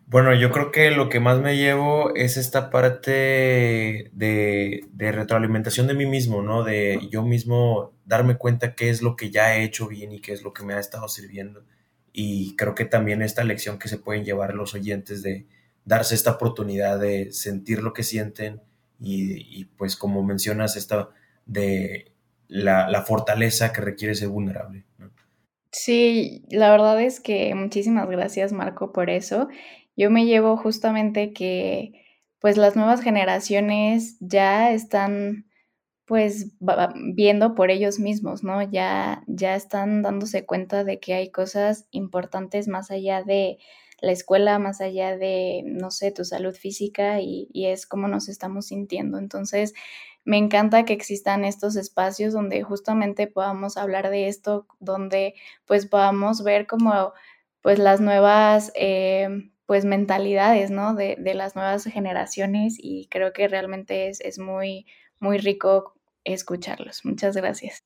bueno, 0.10 0.34
yo 0.34 0.52
creo 0.52 0.72
que 0.72 0.90
lo 0.90 1.10
que 1.10 1.20
más 1.20 1.42
me 1.42 1.58
llevo 1.58 2.16
es 2.16 2.38
esta 2.38 2.70
parte 2.70 4.10
de, 4.14 4.86
retroalimentación 4.96 5.86
de 5.88 5.96
mí 5.96 6.06
mismo, 6.06 6.42
¿no? 6.42 6.64
De 6.64 7.10
yo 7.12 7.24
mismo 7.24 7.92
darme 8.06 8.38
cuenta 8.38 8.74
qué 8.74 8.90
es 8.90 9.02
lo 9.02 9.18
que 9.18 9.32
ya 9.32 9.58
he 9.58 9.66
hecho 9.66 9.86
bien 9.90 10.14
y 10.14 10.22
qué 10.22 10.32
es 10.32 10.44
lo 10.44 10.54
que 10.54 10.64
me 10.64 10.74
ha 10.74 10.80
estado 10.80 11.10
sirviendo. 11.10 11.66
Y 12.14 12.56
creo 12.56 12.74
que 12.74 12.86
también 12.86 13.22
esta 13.22 13.44
lección 13.44 13.80
que 13.80 13.90
se 13.90 13.98
pueden 13.98 14.24
llevar 14.24 14.54
los 14.54 14.74
oyentes 14.74 15.24
de 15.24 15.46
darse 15.84 16.16
esta 16.16 16.32
oportunidad 16.32 17.00
de 17.00 17.34
sentir 17.34 17.84
lo 17.84 17.92
que 17.92 18.04
sienten 18.04 18.62
y, 19.02 19.66
pues 19.78 19.98
como 19.98 20.24
mencionas, 20.24 20.78
esta 20.78 21.10
de 21.46 22.14
la, 22.48 22.90
la 22.90 23.02
fortaleza 23.02 23.74
que 23.74 23.82
requiere 23.82 24.16
ser 24.16 24.30
vulnerable. 24.30 24.86
¿no? 25.00 25.12
Sí, 25.72 26.46
la 26.50 26.72
verdad 26.72 27.02
es 27.02 27.20
que 27.20 27.54
muchísimas 27.56 28.10
gracias 28.10 28.54
Marco 28.54 28.94
por 28.94 29.10
eso 29.10 29.50
yo 29.98 30.10
me 30.12 30.26
llevo 30.26 30.58
justamente 30.58 31.34
que 31.34 31.94
pues 32.40 32.58
las 32.58 32.76
nuevas 32.76 33.02
generaciones 33.02 34.18
ya 34.22 34.72
están 34.72 35.48
pues 36.06 36.54
viendo 37.14 37.54
por 37.56 37.70
ellos 37.72 38.00
mismos, 38.00 38.44
¿no? 38.44 38.64
Ya, 38.64 39.24
ya 39.28 39.56
están 39.56 40.02
dándose 40.04 40.46
cuenta 40.46 40.86
de 40.86 41.00
que 41.00 41.14
hay 41.14 41.32
cosas 41.32 41.88
importantes 41.92 42.70
más 42.70 42.92
allá 42.92 43.24
de 43.24 43.58
la 44.00 44.14
escuela, 44.14 44.58
más 44.60 44.80
allá 44.80 45.18
de, 45.18 45.64
no 45.66 45.92
sé, 45.92 46.12
tu 46.12 46.24
salud 46.24 46.54
física 46.56 47.20
y, 47.20 47.50
y 47.52 47.66
es 47.68 47.86
cómo 47.86 48.08
nos 48.08 48.30
estamos 48.30 48.68
sintiendo. 48.68 49.18
Entonces, 49.18 49.74
me 50.24 50.38
encanta 50.38 50.86
que 50.86 50.94
existan 50.94 51.44
estos 51.46 51.76
espacios 51.76 52.34
donde 52.34 52.64
justamente 52.64 53.28
podamos 53.28 53.76
hablar 53.78 54.10
de 54.10 54.28
esto, 54.30 54.68
donde 54.80 55.36
pues 55.66 55.88
podamos 55.88 56.44
ver 56.44 56.68
como 56.68 57.14
pues 57.62 57.80
las 57.80 58.00
nuevas 58.02 58.72
eh, 58.76 59.52
pues 59.68 59.84
mentalidades, 59.84 60.72
¿no? 60.72 60.96
De, 60.96 61.18
las 61.36 61.56
nuevas 61.56 61.84
generaciones 61.84 62.78
y 62.80 63.08
creo 63.12 63.34
que 63.34 63.48
realmente 63.48 64.08
es, 64.08 64.22
es 64.22 64.40
muy, 64.40 64.88
muy 65.20 65.38
rico 65.38 65.94
escucharlos. 66.24 67.06
Muchas 67.06 67.36
gracias. 67.36 67.84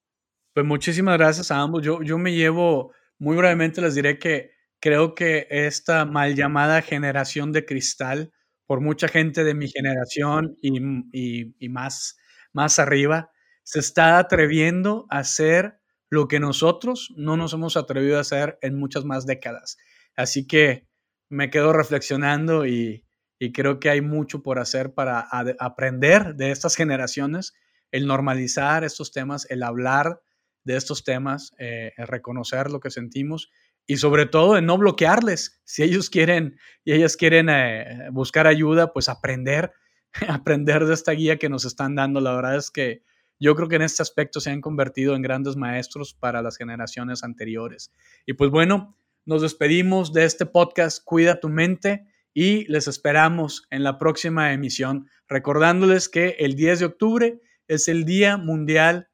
Pues 0.53 0.65
muchísimas 0.65 1.17
gracias 1.17 1.49
a 1.49 1.59
ambos. 1.59 1.83
Yo, 1.83 2.03
yo 2.03 2.19
me 2.19 2.33
llevo, 2.33 2.93
muy 3.17 3.35
brevemente 3.35 3.81
les 3.81 3.95
diré 3.95 4.19
que 4.19 4.51
creo 4.79 5.15
que 5.15 5.47
esta 5.49 6.05
mal 6.05 6.35
llamada 6.35 6.83
generación 6.83 7.51
de 7.51 7.65
cristal, 7.65 8.31
por 8.67 8.79
mucha 8.79 9.07
gente 9.07 9.43
de 9.43 9.55
mi 9.55 9.67
generación 9.67 10.55
y, 10.61 10.79
y, 11.11 11.55
y 11.57 11.69
más, 11.69 12.15
más 12.53 12.77
arriba, 12.77 13.31
se 13.63 13.79
está 13.79 14.19
atreviendo 14.19 15.07
a 15.09 15.19
hacer 15.19 15.79
lo 16.11 16.27
que 16.27 16.39
nosotros 16.39 17.11
no 17.15 17.37
nos 17.37 17.53
hemos 17.53 17.75
atrevido 17.75 18.17
a 18.17 18.21
hacer 18.21 18.59
en 18.61 18.77
muchas 18.77 19.03
más 19.03 19.25
décadas. 19.25 19.77
Así 20.15 20.45
que 20.45 20.90
me 21.31 21.49
quedo 21.49 21.73
reflexionando 21.73 22.65
y, 22.67 23.05
creo 23.53 23.79
que 23.79 23.89
hay 23.89 24.01
mucho 24.01 24.43
por 24.43 24.59
hacer 24.59 24.93
para 24.93 25.27
aprender 25.59 26.35
de 26.35 26.51
estas 26.51 26.75
generaciones, 26.75 27.53
el 27.89 28.05
normalizar 28.05 28.83
estos 28.83 29.11
temas, 29.11 29.47
el 29.49 29.63
hablar 29.63 30.21
de 30.63 30.75
estos 30.75 31.03
temas, 31.03 31.51
eh, 31.57 31.91
el 31.97 32.05
reconocer 32.05 32.69
lo 32.69 32.79
que 32.79 32.91
sentimos 32.91 33.49
y 33.87 33.97
sobre 33.97 34.27
todo 34.27 34.57
en 34.57 34.67
no 34.67 34.77
bloquearles. 34.77 35.59
Si 35.65 35.81
ellos 35.81 36.09
quieren 36.11 36.59
y 36.83 36.93
ellas 36.93 37.17
quieren 37.17 37.49
eh, 37.49 38.09
buscar 38.11 38.45
ayuda, 38.45 38.93
pues 38.93 39.09
aprender, 39.09 39.71
aprender 40.27 40.85
de 40.85 40.93
esta 40.93 41.13
guía 41.13 41.37
que 41.37 41.49
nos 41.49 41.65
están 41.65 41.95
dando. 41.95 42.19
La 42.19 42.35
verdad 42.35 42.57
es 42.57 42.69
que 42.69 43.03
yo 43.39 43.55
creo 43.55 43.69
que 43.69 43.77
en 43.77 43.81
este 43.81 44.03
aspecto 44.03 44.39
se 44.39 44.51
han 44.51 44.61
convertido 44.61 45.15
en 45.15 45.23
grandes 45.23 45.55
maestros 45.55 46.13
para 46.13 46.43
las 46.43 46.57
generaciones 46.57 47.23
anteriores. 47.23 47.91
Y 48.27 48.33
pues 48.33 48.51
bueno, 48.51 48.95
nos 49.25 49.41
despedimos 49.41 50.13
de 50.13 50.25
este 50.25 50.45
podcast 50.45 51.03
Cuida 51.03 51.39
tu 51.39 51.49
mente 51.49 52.05
y 52.33 52.65
les 52.71 52.87
esperamos 52.87 53.67
en 53.69 53.83
la 53.83 53.97
próxima 53.97 54.53
emisión, 54.53 55.09
recordándoles 55.27 56.09
que 56.09 56.35
el 56.39 56.55
10 56.55 56.79
de 56.79 56.85
octubre 56.85 57.41
es 57.67 57.87
el 57.87 58.05
Día 58.05 58.37
Mundial 58.37 59.09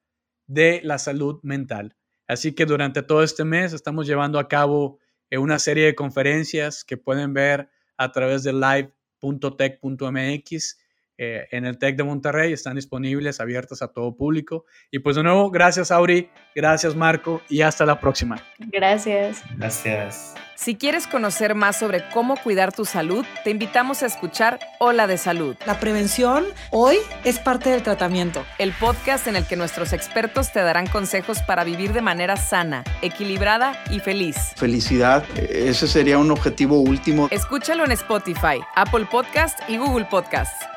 de 0.47 0.81
la 0.83 0.97
Salud 0.97 1.39
Mental. 1.43 1.95
Así 2.27 2.53
que 2.53 2.65
durante 2.65 3.03
todo 3.03 3.23
este 3.23 3.45
mes 3.45 3.73
estamos 3.73 4.07
llevando 4.07 4.39
a 4.39 4.47
cabo 4.47 4.99
eh, 5.29 5.37
una 5.37 5.59
serie 5.59 5.85
de 5.85 5.95
conferencias 5.95 6.83
que 6.83 6.97
pueden 6.97 7.33
ver 7.33 7.69
a 7.97 8.11
través 8.11 8.43
de 8.43 8.53
Live 8.53 8.93
www.tech.mx. 9.21 10.77
Eh, 11.17 11.47
en 11.51 11.65
el 11.65 11.77
TEC 11.77 11.97
de 11.97 12.03
Monterrey 12.03 12.53
están 12.53 12.75
disponibles, 12.75 13.39
abiertas 13.39 13.81
a 13.81 13.87
todo 13.87 14.15
público. 14.15 14.65
Y 14.91 14.99
pues 14.99 15.15
de 15.15 15.23
nuevo, 15.23 15.49
gracias 15.49 15.91
Auri, 15.91 16.29
gracias 16.55 16.95
Marco 16.95 17.41
y 17.49 17.61
hasta 17.61 17.85
la 17.85 17.99
próxima. 17.99 18.41
Gracias. 18.59 19.43
Gracias. 19.57 20.35
Si 20.55 20.75
quieres 20.75 21.05
conocer 21.05 21.53
más 21.53 21.77
sobre 21.77 22.03
cómo 22.09 22.35
cuidar 22.35 22.73
tu 22.73 22.83
salud, 22.83 23.23
te 23.43 23.51
invitamos 23.51 24.01
a 24.01 24.07
escuchar 24.07 24.59
Hola 24.79 25.05
de 25.05 25.19
Salud. 25.19 25.55
La 25.67 25.79
prevención 25.79 26.45
hoy 26.71 26.97
es 27.23 27.37
parte 27.37 27.69
del 27.69 27.83
tratamiento. 27.83 28.43
El 28.57 28.71
podcast 28.71 29.27
en 29.27 29.35
el 29.35 29.45
que 29.45 29.55
nuestros 29.55 29.93
expertos 29.93 30.51
te 30.51 30.61
darán 30.61 30.87
consejos 30.87 31.43
para 31.43 31.63
vivir 31.63 31.93
de 31.93 32.01
manera 32.01 32.37
sana, 32.37 32.83
equilibrada 33.03 33.83
y 33.91 33.99
feliz. 33.99 34.35
Felicidad, 34.55 35.23
ese 35.37 35.87
sería 35.87 36.17
un 36.17 36.31
objetivo 36.31 36.79
último. 36.79 37.27
Escúchalo 37.29 37.85
en 37.85 37.91
Spotify, 37.91 38.59
Apple 38.75 39.05
Podcast 39.11 39.59
y 39.69 39.77
Google 39.77 40.05
Podcast. 40.05 40.76